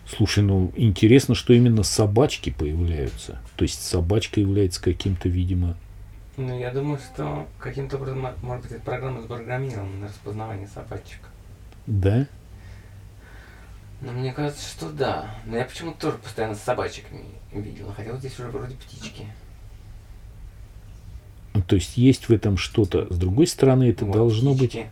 Слушай, 0.08 0.44
ну 0.44 0.72
интересно, 0.76 1.34
что 1.34 1.52
именно 1.52 1.82
собачки 1.82 2.50
появляются. 2.50 3.40
То 3.56 3.62
есть 3.64 3.82
собачка 3.84 4.40
является 4.40 4.80
каким-то, 4.82 5.28
видимо, 5.28 5.76
Ну, 6.36 6.58
я 6.58 6.70
думаю, 6.70 6.98
что 6.98 7.46
каким-то 7.58 7.96
образом, 7.96 8.20
мо- 8.20 8.34
может 8.42 8.70
быть, 8.70 8.82
программа 8.82 9.22
спрограммирована 9.22 9.96
на 10.00 10.08
распознавание 10.08 10.68
собачек. 10.68 11.20
да? 11.86 12.26
Но 14.02 14.12
мне 14.12 14.32
кажется, 14.32 14.68
что 14.68 14.90
да. 14.90 15.34
Но 15.46 15.56
я 15.56 15.64
почему-то 15.64 15.98
тоже 15.98 16.18
постоянно 16.18 16.54
с 16.54 16.60
собачками 16.62 17.24
видел. 17.52 17.90
Хотя 17.96 18.10
вот 18.12 18.20
здесь 18.20 18.38
уже 18.38 18.48
вроде 18.50 18.74
птички. 18.76 19.24
Ну, 21.54 21.62
то 21.62 21.76
есть 21.76 21.96
есть 21.96 22.28
в 22.28 22.32
этом 22.32 22.58
что-то. 22.58 23.06
С 23.12 23.16
другой 23.16 23.46
стороны, 23.46 23.88
это 23.88 24.04
Вот, 24.04 24.12
должно 24.12 24.52
быть 24.52 24.70
птички. 24.72 24.90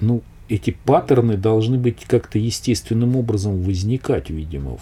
Ну, 0.00 0.22
эти 0.48 0.70
паттерны 0.70 1.36
должны 1.36 1.78
быть 1.78 2.04
как-то 2.04 2.38
естественным 2.38 3.16
образом 3.16 3.62
возникать, 3.62 4.30
видимо. 4.30 4.78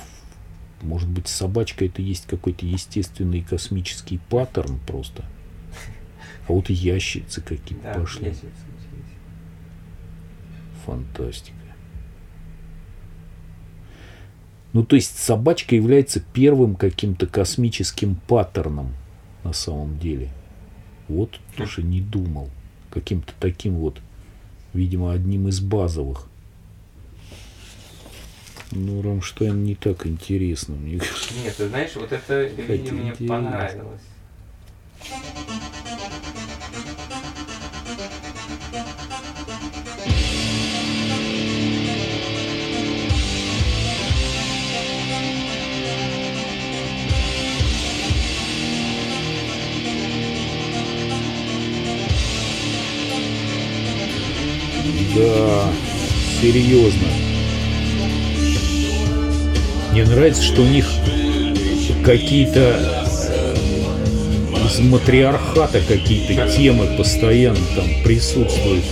Может 0.82 1.08
быть, 1.08 1.28
собачка 1.28 1.84
это 1.84 2.02
есть 2.02 2.26
какой-то 2.26 2.66
естественный 2.66 3.42
космический 3.42 4.18
паттерн 4.28 4.80
просто. 4.86 5.24
А 6.48 6.52
вот 6.52 6.70
и 6.70 6.74
ящерицы 6.74 7.40
какие-то 7.40 7.84
Да, 7.84 8.00
пошли. 8.00 8.34
Фантастика. 10.84 11.56
Ну, 14.72 14.84
то 14.84 14.96
есть 14.96 15.18
собачка 15.18 15.76
является 15.76 16.20
первым 16.20 16.74
каким-то 16.74 17.26
космическим 17.26 18.16
паттерном 18.26 18.94
на 19.44 19.52
самом 19.52 19.98
деле. 19.98 20.30
Вот 21.08 21.38
тоже 21.56 21.82
не 21.82 22.00
думал. 22.00 22.50
Каким-то 22.90 23.32
таким 23.38 23.74
вот, 23.74 24.00
видимо, 24.74 25.12
одним 25.12 25.48
из 25.48 25.60
базовых. 25.60 26.28
Ну, 28.70 29.02
Рамштайн 29.02 29.64
не 29.64 29.74
так 29.74 30.06
интересно, 30.06 30.74
мне 30.76 30.98
кажется. 30.98 31.34
Нет, 31.44 31.54
ты 31.56 31.68
знаешь, 31.68 31.94
вот 31.94 32.10
это 32.10 32.50
Хотя 32.56 32.72
видео 32.72 32.94
мне 32.94 33.12
понравилось. 33.28 34.00
Да, 55.14 55.70
серьезно. 56.40 57.08
Мне 59.92 60.04
нравится, 60.04 60.42
что 60.42 60.62
у 60.62 60.66
них 60.66 60.86
какие-то 62.02 63.02
из 64.64 64.78
матриархата 64.80 65.80
какие-то 65.86 66.50
темы 66.50 66.96
постоянно 66.96 67.58
там 67.76 67.84
присутствуют. 68.04 68.84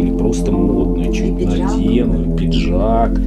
Или 0.00 0.16
просто 0.16 0.52
модную 0.52 1.12
что-нибудь 1.12 1.50
пиджак. 1.50 1.76
надену, 1.76 2.36
пиджак, 2.36 3.20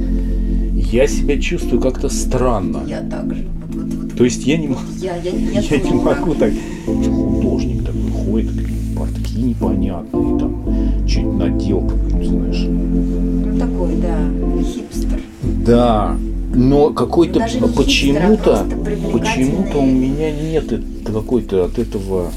я 0.92 1.06
себя 1.06 1.38
чувствую 1.40 1.80
как-то 1.80 2.08
странно. 2.08 2.82
Я 2.86 3.00
так 3.00 3.34
же. 3.34 3.44
Вот, 3.68 3.74
вот, 3.74 3.94
вот. 3.94 4.14
То 4.16 4.24
есть 4.24 4.46
я 4.46 4.56
не 4.56 4.68
могу, 4.68 4.80
Я, 5.00 5.16
я, 5.16 5.30
я, 5.30 5.60
я 5.70 5.78
не 5.78 5.92
могу 5.92 6.34
так. 6.34 6.52
художник 6.86 7.84
такой 7.84 8.10
ходит, 8.24 8.50
портки 8.96 9.38
непонятные, 9.38 10.38
там, 10.38 10.64
что-нибудь 11.06 11.38
надел, 11.38 11.80
какую-нибудь, 11.80 12.28
знаешь, 12.28 12.66
Ну 12.66 13.58
такой, 13.58 13.96
да, 13.96 14.18
хипстер. 14.62 15.20
Да, 15.66 16.16
но 16.54 16.90
какой-то 16.90 17.40
почему-то, 17.40 18.60
а 18.60 19.18
почему-то 19.18 19.78
у 19.78 19.86
меня 19.86 20.30
нет 20.30 20.72
какой-то 21.04 21.64
от 21.66 21.78
этого 21.78 22.30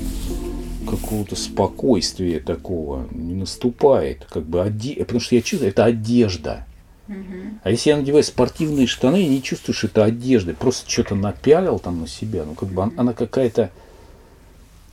какого-то 1.02 1.36
спокойствия 1.36 2.40
такого 2.40 3.08
не 3.12 3.34
наступает, 3.36 4.26
как 4.30 4.44
бы 4.44 4.62
оде... 4.62 4.96
потому 4.96 5.20
что 5.20 5.36
я 5.36 5.42
чувствую, 5.42 5.70
это 5.72 5.86
одежда. 5.86 6.66
А 7.64 7.72
если 7.72 7.90
я 7.90 7.98
надеваю 7.98 8.24
спортивные 8.24 8.86
штаны, 8.86 9.18
я 9.24 9.28
не 9.28 9.42
чувствую, 9.42 9.76
что 9.76 9.88
это 9.88 10.04
одежда, 10.06 10.54
просто 10.54 10.90
что-то 10.90 11.16
напялил 11.16 11.80
там 11.80 12.02
на 12.02 12.08
себя, 12.08 12.44
ну 12.46 12.54
как 12.54 12.70
бы 12.70 12.84
он- 12.84 12.94
она 12.98 13.14
какая-то, 13.14 13.72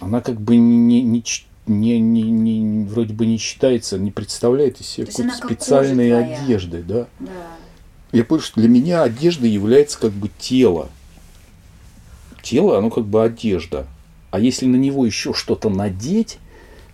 она 0.01 0.23
как 0.23 0.41
бы 0.41 0.57
не, 0.57 1.03
не, 1.03 1.23
не, 1.67 2.01
не, 2.01 2.23
не- 2.23 2.87
вроде 2.87 3.13
бы 3.13 3.27
не 3.27 3.37
считается, 3.37 3.99
не 3.99 4.11
представляет 4.11 4.81
из 4.81 4.87
себя 4.89 5.07
какой-то 5.07 5.23
она 5.25 5.37
специальной 5.57 6.09
одежды, 6.43 6.83
да. 6.83 7.07
Да. 7.21 7.31
Я 8.13 8.25
понял, 8.25 8.43
что 8.43 8.61
для 8.61 8.69
меня 8.71 9.03
одежда 9.03 9.47
является 9.47 9.99
как 9.99 10.13
бы 10.13 10.31
тело. 10.39 10.89
Тело, 12.43 12.79
оно 12.79 12.89
как 12.91 13.05
бы 13.05 13.23
одежда. 13.23 13.87
А 14.31 14.41
если 14.41 14.67
на 14.67 14.77
него 14.77 15.07
еще 15.07 15.33
что-то 15.33 15.71
надеть, 15.71 16.39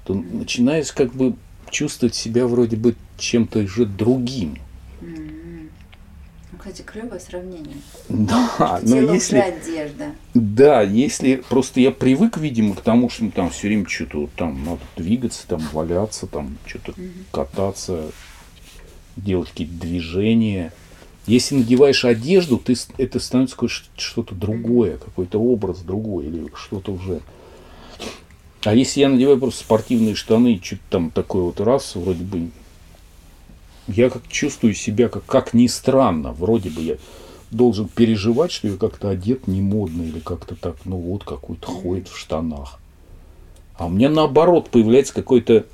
то 0.04 0.14
начинаешь 0.14 0.92
как 0.92 1.12
бы 1.12 1.34
чувствовать 1.70 2.14
себя 2.14 2.46
вроде 2.46 2.76
бы 2.76 2.94
чем-то 3.18 3.60
уже 3.60 3.86
другим. 3.86 4.58
Ну, 5.00 6.58
кстати, 6.58 6.82
клевое 6.82 7.20
сравнение. 7.20 7.76
Да, 8.08 8.80
но 8.82 8.96
если... 8.96 9.38
одежда. 9.38 10.12
Да, 10.34 10.82
если 10.82 11.36
просто 11.48 11.80
я 11.80 11.90
привык, 11.90 12.36
видимо, 12.36 12.74
к 12.74 12.82
тому, 12.82 13.08
что 13.08 13.30
там 13.30 13.50
все 13.50 13.68
время 13.68 13.88
что-то 13.88 14.20
вот 14.22 14.32
там 14.34 14.64
надо 14.64 14.82
двигаться, 14.96 15.46
там 15.48 15.60
валяться, 15.72 16.26
там 16.26 16.58
что-то 16.66 16.94
кататься, 17.30 18.12
делать 19.16 19.50
какие-то 19.50 19.74
движения. 19.74 20.72
Если 21.26 21.54
надеваешь 21.54 22.04
одежду, 22.04 22.58
ты, 22.58 22.74
это 22.98 23.20
становится 23.20 23.56
что-то 23.96 24.34
другое, 24.34 24.98
какой-то 24.98 25.38
образ 25.38 25.80
другой 25.80 26.26
или 26.26 26.50
что-то 26.54 26.92
уже. 26.92 27.20
А 28.64 28.74
если 28.74 29.00
я 29.00 29.08
надеваю 29.08 29.38
просто 29.38 29.60
спортивные 29.60 30.14
штаны, 30.14 30.60
что-то 30.62 30.82
там 30.90 31.10
такое 31.10 31.42
вот 31.42 31.60
раз, 31.60 31.94
вроде 31.94 32.24
бы, 32.24 32.50
я 33.88 34.10
как 34.10 34.26
чувствую 34.28 34.74
себя, 34.74 35.08
как, 35.08 35.24
как 35.26 35.54
ни 35.54 35.66
странно, 35.66 36.32
вроде 36.32 36.70
бы 36.70 36.80
я 36.80 36.96
должен 37.50 37.88
переживать, 37.88 38.50
что 38.50 38.68
я 38.68 38.76
как-то 38.76 39.10
одет 39.10 39.46
не 39.46 39.60
модно 39.60 40.02
или 40.02 40.20
как-то 40.20 40.56
так, 40.56 40.76
ну 40.84 40.96
вот 40.96 41.24
какой-то 41.24 41.66
ходит 41.66 42.08
в 42.08 42.16
штанах. 42.16 42.80
А 43.76 43.86
у 43.86 43.90
меня 43.90 44.08
наоборот 44.08 44.70
появляется 44.70 45.14
какой-то, 45.14 45.66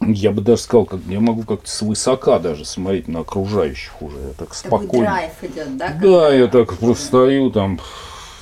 я 0.00 0.30
бы 0.30 0.40
даже 0.40 0.62
сказал, 0.62 0.86
как, 0.86 1.00
я 1.08 1.20
могу 1.20 1.42
как-то 1.42 1.68
свысока 1.68 2.38
даже 2.38 2.64
смотреть 2.64 3.08
на 3.08 3.20
окружающих 3.20 4.00
уже, 4.00 4.18
я 4.18 4.32
так 4.36 4.54
спокойно. 4.54 5.06
драйв 5.06 5.32
идет, 5.42 5.76
да? 5.76 5.98
Да, 6.00 6.34
я 6.34 6.46
так 6.46 6.76
просто 6.78 7.04
стою 7.04 7.50
там, 7.50 7.80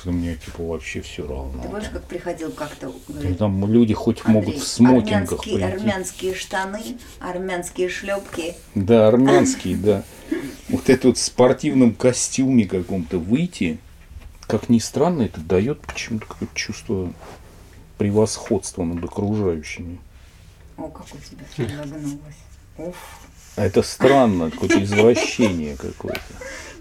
мне 0.05 0.35
типа 0.35 0.63
вообще 0.63 1.01
все 1.01 1.27
равно. 1.27 1.61
Ты 1.61 1.69
помнишь, 1.69 1.89
как 1.91 2.03
приходил 2.03 2.51
как-то, 2.51 2.93
говорит, 3.07 3.37
там 3.37 3.71
люди 3.71 3.93
хоть 3.93 4.25
могут 4.25 4.49
Андрей, 4.49 4.61
в 4.61 4.67
смокингах 4.67 5.11
армянские, 5.11 5.55
прийти. 5.55 5.73
армянские 5.73 6.35
штаны, 6.35 6.81
армянские 7.19 7.89
шлепки. 7.89 8.55
Да, 8.75 9.07
армянский, 9.07 9.75
да. 9.75 10.03
Вот 10.69 10.89
это 10.89 11.07
вот 11.07 11.17
в 11.17 11.21
спортивном 11.21 11.93
костюме 11.93 12.65
каком-то 12.65 13.17
выйти, 13.17 13.79
как 14.41 14.69
ни 14.69 14.79
странно, 14.79 15.23
это 15.23 15.41
дает 15.41 15.81
почему-то 15.81 16.25
какое-то 16.27 16.55
чувство 16.55 17.11
превосходства 17.97 18.83
над 18.83 19.03
окружающими. 19.03 19.99
О, 20.79 20.87
как 20.89 21.05
у 21.05 21.17
тебя 21.17 21.43
все 21.53 21.67
загнулось. 21.67 22.15
Уф. 22.77 22.95
А 23.55 23.65
это 23.65 23.81
странно, 23.81 24.49
какое-то 24.51 24.81
извращение 24.83 25.75
какое-то. 25.75 26.21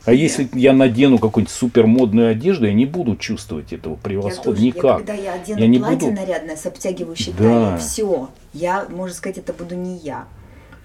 А 0.04 0.12
если 0.12 0.48
я 0.54 0.72
надену 0.72 1.18
какую-нибудь 1.18 1.52
супермодную 1.52 2.30
одежду, 2.30 2.66
я 2.66 2.72
не 2.72 2.87
буду 2.87 3.16
чувствовать 3.16 3.72
этого 3.72 3.94
Я 3.94 3.98
превосхода 3.98 4.42
тоже, 4.50 4.61
я 4.62 4.66
никак. 4.66 4.96
когда 4.98 5.12
я 5.14 5.34
одену 5.34 5.61
Я 5.61 5.66
не 5.66 5.78
платье 5.78 5.96
буду- 6.11 6.12
нарядное 6.20 6.56
с 6.56 6.64
обтягивающей 6.66 7.32
Да. 7.32 7.38
талией, 7.38 7.78
все. 7.78 8.28
Я, 8.54 8.87
можно 8.88 9.14
сказать, 9.14 9.38
это 9.38 9.52
буду 9.52 9.74
не 9.74 9.98
я. 9.98 10.24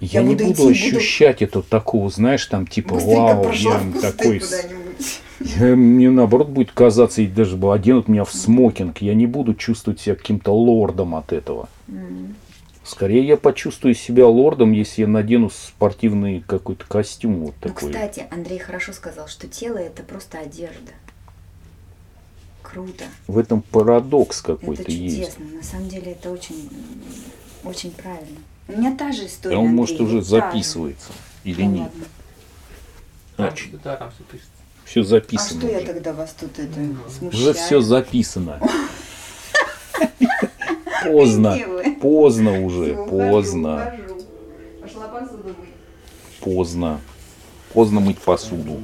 Я, 0.00 0.20
я 0.20 0.22
не 0.26 0.34
буду 0.34 0.44
буду, 0.46 0.72
идти, 0.72 0.84
буду- 0.90 0.98
ощущать 0.98 1.40
это 1.42 1.62
такого, 1.62 2.10
знаешь, 2.10 2.44
там 2.46 2.66
типа, 2.66 2.94
Быстренько 2.96 3.20
вау, 3.20 3.52
я 3.52 3.80
такой. 4.12 4.42
Я- 5.40 5.76
Мне 5.76 6.10
наоборот 6.10 6.48
будет 6.48 6.72
казаться, 6.72 7.22
и 7.22 7.26
даже 7.26 7.56
бы 7.56 7.72
оденут 7.74 8.08
меня 8.08 8.24
в 8.24 8.32
смокинг, 8.32 8.98
я 8.98 9.14
не 9.14 9.26
буду 9.26 9.54
чувствовать 9.54 10.00
себя 10.00 10.16
каким-то 10.16 10.52
лордом 10.52 11.14
от 11.14 11.32
этого. 11.32 11.68
М. 11.88 12.34
Скорее 12.84 13.26
я 13.26 13.36
почувствую 13.38 13.94
себя 13.94 14.26
лордом, 14.28 14.72
если 14.72 15.02
я 15.02 15.08
надену 15.08 15.48
спортивный 15.48 16.42
какой-то 16.46 16.84
костюм 16.86 17.40
вот 17.46 17.54
Ну, 17.62 17.68
такой. 17.70 17.90
кстати, 17.90 18.26
Андрей 18.30 18.58
хорошо 18.58 18.92
сказал, 18.92 19.26
что 19.26 19.48
тело 19.48 19.78
это 19.78 20.02
просто 20.02 20.38
одежда. 20.38 20.92
Круто. 22.62 23.04
В 23.26 23.38
этом 23.38 23.62
парадокс 23.62 24.42
какой-то 24.42 24.82
это 24.82 24.92
есть. 24.92 25.16
чудесно. 25.16 25.44
На 25.56 25.62
самом 25.62 25.88
деле 25.88 26.12
это 26.12 26.30
очень, 26.30 26.68
очень 27.64 27.90
правильно. 27.90 28.38
У 28.68 28.72
меня 28.78 28.94
та 28.96 29.12
же 29.12 29.26
история. 29.26 29.56
А 29.56 29.60
он, 29.60 29.68
может, 29.74 30.00
уже 30.00 30.20
записывается. 30.22 31.12
Или 31.44 31.62
Ну, 31.62 31.70
нет. 31.72 31.82
ладно. 31.82 32.04
А, 33.36 33.46
Там 33.48 33.56
что- 33.56 33.76
да, 33.78 33.96
там 33.96 34.10
все 34.10 34.22
пишется. 34.24 34.50
все 34.84 35.00
А 35.00 35.04
записано. 35.04 35.60
что 35.60 35.70
я 35.70 35.78
уже. 35.78 35.86
тогда 35.86 36.12
вас 36.12 36.34
тут 36.38 36.58
это 36.58 36.74
смущаю? 37.10 37.42
Уже 37.42 37.52
все 37.54 37.80
записано. 37.80 38.60
Поздно. 41.04 41.58
Поздно 42.00 42.64
уже. 42.64 42.94
Поздно. 42.94 43.92
ухожу. 44.08 44.24
Пошла 44.80 45.08
посуду 45.08 45.48
мыть. 45.48 46.40
Поздно. 46.40 47.00
Поздно 47.72 48.00
мыть 48.00 48.18
посуду. 48.18 48.78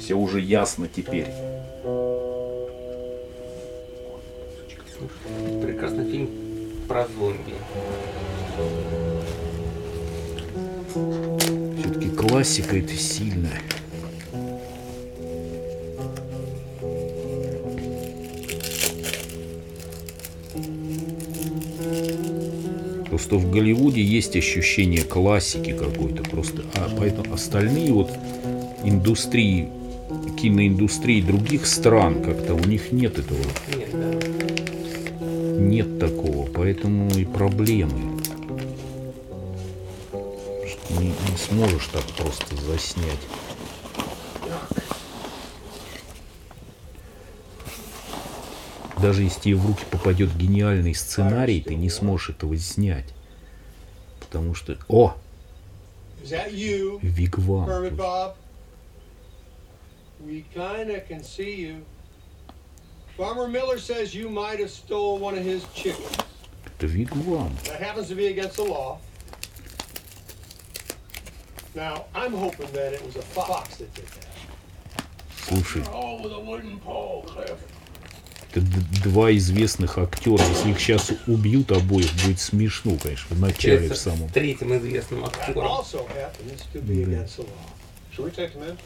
Все 0.00 0.14
уже 0.14 0.40
ясно 0.40 0.88
теперь. 0.88 1.26
Прекрасный 5.62 6.10
фильм 6.10 6.28
про 6.88 7.06
зомби. 7.06 7.54
Все-таки 11.78 12.10
классика 12.10 12.76
это 12.76 12.96
Просто 23.18 23.34
в 23.34 23.50
Голливуде 23.50 24.00
есть 24.00 24.36
ощущение 24.36 25.02
классики 25.02 25.72
какой-то 25.76 26.22
просто. 26.22 26.62
А 26.76 26.88
поэтому 26.96 27.34
остальные 27.34 27.92
вот 27.92 28.12
индустрии, 28.84 29.68
киноиндустрии 30.40 31.20
других 31.20 31.66
стран 31.66 32.22
как-то 32.22 32.54
у 32.54 32.60
них 32.60 32.92
нет 32.92 33.18
этого. 33.18 33.40
Нет, 33.76 33.88
да. 33.92 35.58
Нет 35.58 35.98
такого, 35.98 36.46
поэтому 36.46 37.10
и 37.10 37.24
проблемы. 37.24 38.20
Что 40.12 41.00
Не, 41.00 41.08
не 41.08 41.36
сможешь 41.36 41.88
так 41.92 42.04
просто 42.16 42.54
заснять. 42.54 43.18
Даже 49.00 49.22
если 49.22 49.40
тебе 49.40 49.54
в 49.56 49.66
руки 49.66 49.84
попадет 49.90 50.34
гениальный 50.36 50.94
сценарий, 50.94 51.60
ты 51.60 51.74
не 51.74 51.88
сможешь 51.88 52.30
этого 52.30 52.56
снять. 52.58 53.06
Потому 54.20 54.54
что... 54.54 54.76
О! 54.88 55.16
Вигвам. 56.22 57.68
Kermit 57.68 57.90
тут. 57.90 57.98
Bob? 57.98 58.34
We 60.20 60.44
kinda 60.52 61.00
can 61.08 61.22
see 61.22 61.54
you. 61.54 61.84
Farmer 63.16 63.48
Miller 63.48 63.78
says 63.78 64.14
you 64.14 64.28
might 64.28 64.58
have 64.58 64.70
stole 64.70 65.18
one 65.18 65.36
of 65.38 65.44
his 65.44 65.62
chickens. 65.74 66.18
Это 66.64 66.86
Вигвам. 66.86 67.52
That 67.64 67.80
happens 67.80 68.08
to 68.08 68.16
be 68.16 68.26
against 68.26 68.56
the 68.56 68.64
law. 68.64 68.98
Now, 71.74 72.06
I'm 72.14 72.32
hoping 72.32 72.70
that 72.72 72.92
it 72.92 73.04
was 73.04 73.14
a 73.16 73.22
fox 73.22 73.76
that 73.76 73.94
did 73.94 74.06
that. 74.06 74.26
Слушай, 75.46 75.84
Oh, 75.92 76.20
with 76.20 76.32
a 76.32 76.40
wooden 76.40 76.78
pole, 76.80 77.24
Cliff. 77.26 77.58
Это 78.58 79.02
два 79.04 79.34
известных 79.36 79.98
актера. 79.98 80.42
Если 80.42 80.70
их 80.70 80.80
сейчас 80.80 81.10
убьют 81.26 81.72
обоих, 81.72 82.12
будет 82.24 82.40
смешно, 82.40 82.96
конечно, 83.02 83.36
в 83.36 83.40
начале 83.40 83.88
в 83.88 83.96
самом. 83.96 84.28
Третьим 84.28 84.76
известным 84.76 85.24
актером. 85.24 85.84
to 86.72 86.80
be 86.82 87.02
against 87.02 87.36
the 87.36 87.44
in? 88.62 88.78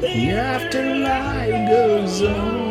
The 0.00 0.30
afterlife 0.30 1.68
goes 1.68 2.22
on. 2.22 2.67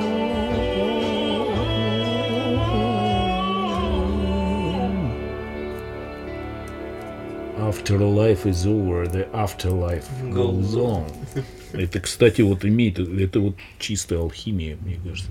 Afterlife 7.58 8.46
is 8.46 8.66
over, 8.66 9.06
the 9.06 9.28
afterlife 9.34 10.08
goes 10.32 10.74
on. 10.74 11.06
Это, 11.72 12.00
кстати, 12.00 12.40
вот 12.42 12.64
имеет, 12.64 12.98
это 12.98 13.40
вот 13.40 13.56
чистая 13.78 14.20
алхимия, 14.20 14.76
мне 14.82 14.98
кажется. 15.04 15.30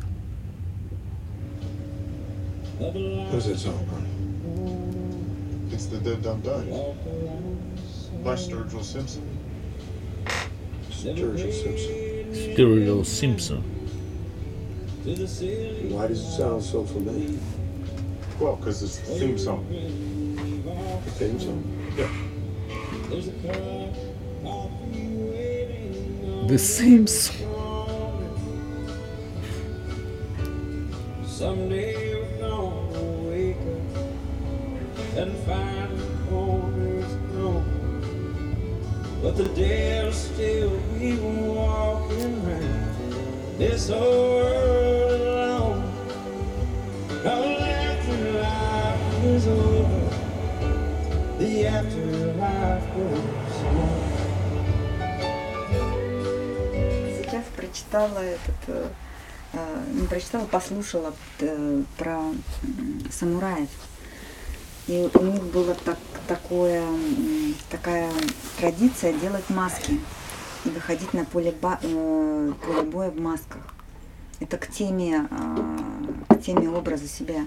Who's 2.79 3.45
that 3.45 3.57
song, 3.57 3.85
Ronnie? 3.91 4.07
It's 5.71 5.85
the 5.87 5.99
Dead 5.99 6.21
Don't 6.21 6.43
Die 6.43 6.65
by 8.23 8.35
Sturgill 8.35 8.83
Simpson. 8.83 9.23
Sturgill 10.89 11.51
Simpson. 11.51 11.95
Sturgill 12.33 13.05
Simpson. 13.05 13.63
Why 15.91 16.07
does 16.07 16.19
it 16.19 16.31
sound 16.37 16.63
so 16.63 16.85
familiar? 16.85 17.39
Well, 18.39 18.55
because 18.55 18.83
it's 18.83 18.97
the 18.99 19.15
theme 19.15 19.37
song. 19.37 19.65
The 21.05 21.11
theme 21.11 21.39
song. 21.39 21.63
The 26.46 26.58
Simpsons. 26.58 27.32
Someday 31.24 32.14
we're 32.14 32.38
gonna 32.38 33.02
wake 33.30 33.56
up 33.56 35.16
and 35.16 35.32
find 35.46 35.98
the 35.98 36.06
corners. 36.28 37.10
But 39.22 39.34
the 39.38 39.48
dead 39.54 40.04
will 40.04 40.12
still 40.12 40.76
be 40.98 41.16
walking 41.16 42.46
around 42.46 43.58
this 43.58 43.88
world 43.88 45.20
alone. 47.24 47.55
Прочитала 57.90 58.18
этот, 58.18 58.54
э, 58.68 58.88
э, 59.52 59.84
не 59.92 60.06
прочитала, 60.06 60.44
послушала 60.46 61.12
э, 61.40 61.82
про 61.98 62.20
самураев. 63.10 63.68
И 64.88 65.08
у 65.14 65.22
них 65.22 65.42
была 65.44 65.74
так, 65.84 65.98
такое, 66.28 66.84
такая 67.70 68.08
традиция 68.58 69.12
делать 69.14 69.48
маски 69.50 70.00
и 70.64 70.68
выходить 70.68 71.12
на 71.12 71.24
поле, 71.24 71.52
ба- 71.60 71.78
э, 71.82 72.52
поле 72.64 72.82
боя 72.82 73.10
в 73.10 73.20
масках. 73.20 73.62
Это 74.38 74.58
к 74.58 74.68
теме, 74.70 75.26
э, 75.30 76.34
к 76.34 76.40
теме 76.42 76.68
образа 76.70 77.08
себя. 77.08 77.44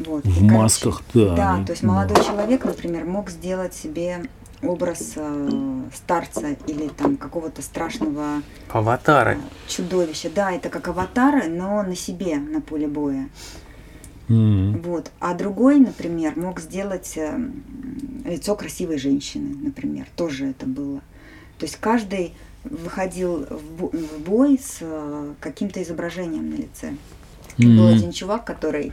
Вот. 0.00 0.24
И, 0.24 0.28
В 0.30 0.34
короче, 0.38 0.54
масках, 0.56 1.02
да. 1.14 1.34
Да, 1.36 1.54
они- 1.54 1.66
то 1.66 1.72
есть 1.72 1.82
молодой 1.84 2.16
человек, 2.24 2.64
например, 2.64 3.04
мог 3.04 3.30
сделать 3.30 3.74
себе 3.74 4.24
образ 4.62 5.12
э, 5.16 5.82
старца 5.94 6.56
или 6.66 6.88
там 6.88 7.16
какого-то 7.16 7.62
страшного 7.62 8.42
Аватары. 8.70 9.38
чудовища. 9.68 10.30
Да, 10.34 10.52
это 10.52 10.68
как 10.68 10.88
аватары, 10.88 11.48
но 11.48 11.82
на 11.82 11.96
себе 11.96 12.36
на 12.36 12.60
поле 12.60 12.86
боя. 12.86 13.28
М. 14.28 14.80
Вот. 14.82 15.10
А 15.20 15.34
другой, 15.34 15.78
например, 15.78 16.34
мог 16.36 16.60
сделать 16.60 17.14
э, 17.16 17.38
лицо 18.24 18.54
красивой 18.54 18.98
женщины, 18.98 19.54
например. 19.62 20.06
Тоже 20.16 20.46
это 20.46 20.66
было. 20.66 21.00
То 21.58 21.66
есть 21.66 21.76
каждый 21.76 22.34
выходил 22.64 23.44
в 23.46 23.72
бо- 23.78 23.90
в 23.90 24.20
бой 24.20 24.58
с 24.62 24.78
э, 24.80 25.34
каким-то 25.40 25.82
изображением 25.82 26.50
на 26.50 26.54
лице. 26.54 26.94
И 27.58 27.66
Был 27.66 27.88
один 27.88 28.12
чувак, 28.12 28.44
который, 28.44 28.92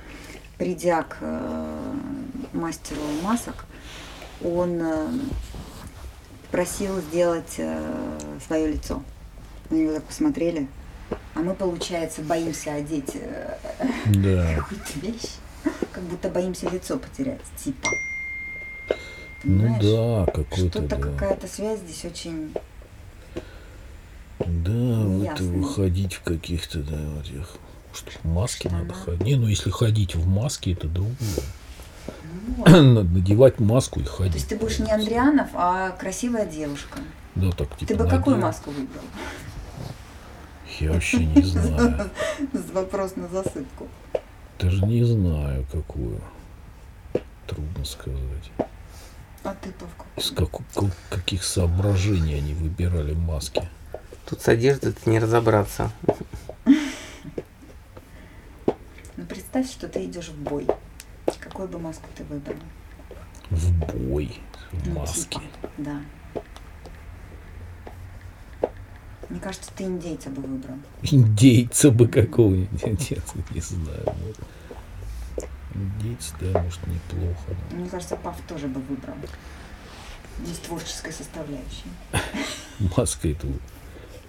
придя 0.57 1.03
к 1.03 1.17
э, 1.22 1.93
мастеру 2.53 2.99
масок, 3.24 3.65
он 4.43 4.80
э, 4.82 5.07
просил 6.51 6.99
сделать 7.01 7.59
свое 8.45 8.67
лицо. 8.71 9.03
На 9.69 9.75
него 9.75 9.93
так 9.93 10.03
посмотрели. 10.03 10.67
А 11.35 11.39
мы, 11.39 11.53
получается, 11.53 12.21
боимся 12.21 12.73
одеть 12.73 13.11
э, 13.15 13.57
Да. 14.07 14.55
какую-то 14.59 14.99
вещь, 14.99 15.29
как 15.91 16.03
будто 16.03 16.29
боимся 16.29 16.69
лицо 16.69 16.97
потерять, 16.97 17.41
типа. 17.63 17.89
Ну 19.43 19.77
Понимаешь? 19.79 20.25
да, 20.25 20.31
какой-то, 20.31 20.69
Что-то 20.69 20.81
да. 20.81 20.97
какая-то 20.97 21.47
связь 21.47 21.79
здесь 21.79 22.05
очень... 22.05 22.53
Да, 24.39 25.03
вот 25.05 25.39
выходить 25.39 26.13
в 26.15 26.21
каких-то, 26.23 26.79
да, 26.79 26.97
вот 27.15 27.25
этих, 27.25 27.55
что 27.93 28.11
в 28.23 28.25
маске 28.25 28.69
надо 28.69 28.93
ходить. 28.93 29.21
Не, 29.21 29.35
ну 29.35 29.47
если 29.47 29.69
ходить 29.69 30.15
в 30.15 30.27
маске, 30.27 30.73
это 30.73 30.87
другое. 30.87 31.15
Надевать 32.65 33.59
маску 33.59 33.99
и 33.99 34.03
То 34.03 34.11
ходить. 34.11 34.35
есть 34.35 34.47
ты 34.49 34.55
будешь 34.57 34.79
не 34.79 34.91
Андрианов, 34.91 35.49
а 35.53 35.91
красивая 35.91 36.45
девушка. 36.45 36.99
Да, 37.35 37.51
так 37.51 37.75
типа 37.77 37.87
Ты 37.87 37.95
бы 37.95 38.07
какую 38.09 38.37
маску 38.37 38.71
выбрал? 38.71 39.03
Я 40.79 40.91
вообще 40.93 41.25
не 41.25 41.41
знаю. 41.43 42.09
Вопрос 42.73 43.15
на 43.15 43.27
засыпку. 43.27 43.87
Даже 44.59 44.85
не 44.85 45.03
знаю, 45.03 45.65
какую. 45.71 46.19
Трудно 47.47 47.83
сказать. 47.85 48.51
А 49.43 49.55
ты, 49.61 49.71
Павка? 49.71 50.05
Из 50.17 50.31
каку- 50.31 50.63
ка- 50.75 50.91
каких 51.09 51.43
соображений 51.43 52.35
они 52.35 52.53
выбирали 52.53 53.13
маски. 53.13 53.67
Тут 54.29 54.41
с 54.41 54.47
одеждой 54.47 54.93
не 55.05 55.19
разобраться. 55.19 55.91
Ну 59.17 59.25
представь, 59.25 59.69
что 59.69 59.87
ты 59.89 60.05
идешь 60.05 60.29
в 60.29 60.37
бой. 60.37 60.65
Какую 61.60 61.78
бы 61.78 61.80
маску 61.88 62.07
ты 62.16 62.24
выбрал? 62.24 62.55
В 63.49 63.74
бой. 63.93 64.39
В 64.72 64.88
Ну, 64.88 64.99
маске. 65.01 65.41
типа, 65.41 65.70
Да. 65.78 66.01
Мне 69.28 69.41
кажется, 69.41 69.70
ты 69.76 69.84
индейца 69.84 70.30
бы 70.30 70.41
выбрал. 70.41 70.78
Индейца 71.01 71.91
бы 71.91 72.07
какого-нибудь. 72.07 72.82
Нет, 72.86 73.24
не 73.51 73.60
знаю. 73.60 74.03
ну, 75.76 75.82
Индейец, 75.82 76.34
да, 76.39 76.62
может, 76.62 76.80
неплохо. 76.88 77.43
да. 77.70 77.76
Мне 77.76 77.89
кажется, 77.89 78.16
Пав 78.16 78.39
тоже 78.47 78.68
бы 78.68 78.80
выбрал. 78.80 79.16
Из 80.49 80.60
творческой 80.60 81.12
составляющей. 81.12 81.89
Маска 82.95 83.28
эту 83.28 83.47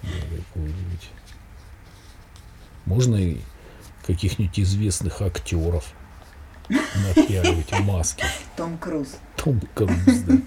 какую-нибудь. 0.01 1.09
Можно 2.85 3.15
и 3.15 3.37
каких-нибудь 4.05 4.59
известных 4.59 5.21
актеров 5.21 5.93
напяливать 6.71 7.79
маски. 7.81 8.23
Том 8.55 8.77
Круз. 8.77 9.17
Том 9.35 9.61
Круз, 9.73 9.91
да. 10.27 10.37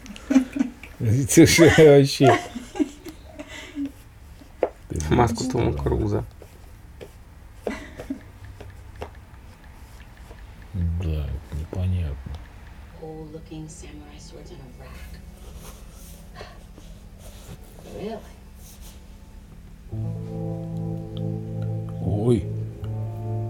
Это 1.01 1.47
же 1.47 1.73
вообще... 1.77 2.39
Маску 5.11 5.45
Тома. 5.45 5.73
Круза. 5.73 6.25
Да, 10.73 11.27
непонятно. 11.53 12.17
Ой, 22.03 22.45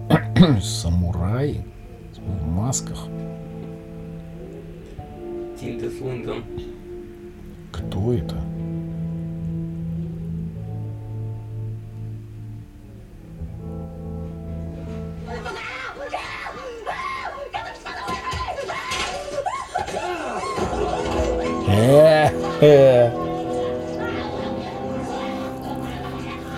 самураи 0.63 1.65
в 2.27 2.47
масках. 2.47 3.07
Тильда 5.61 5.91
Свинтон. 5.91 6.45
Кто 7.73 8.13
это? 8.13 8.37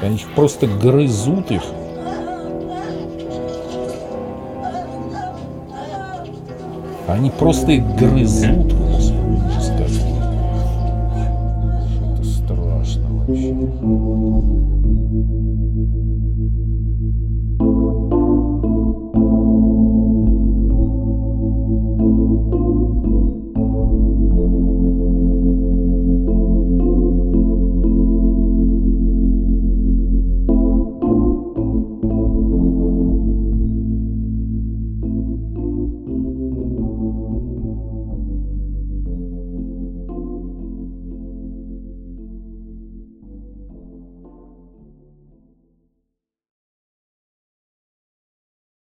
Они 0.03 0.25
просто 0.37 0.69
грызут 0.69 1.51
их. 1.51 1.63
Они 7.07 7.31
просто 7.31 7.73
их 7.73 7.85
грызут. 7.97 8.75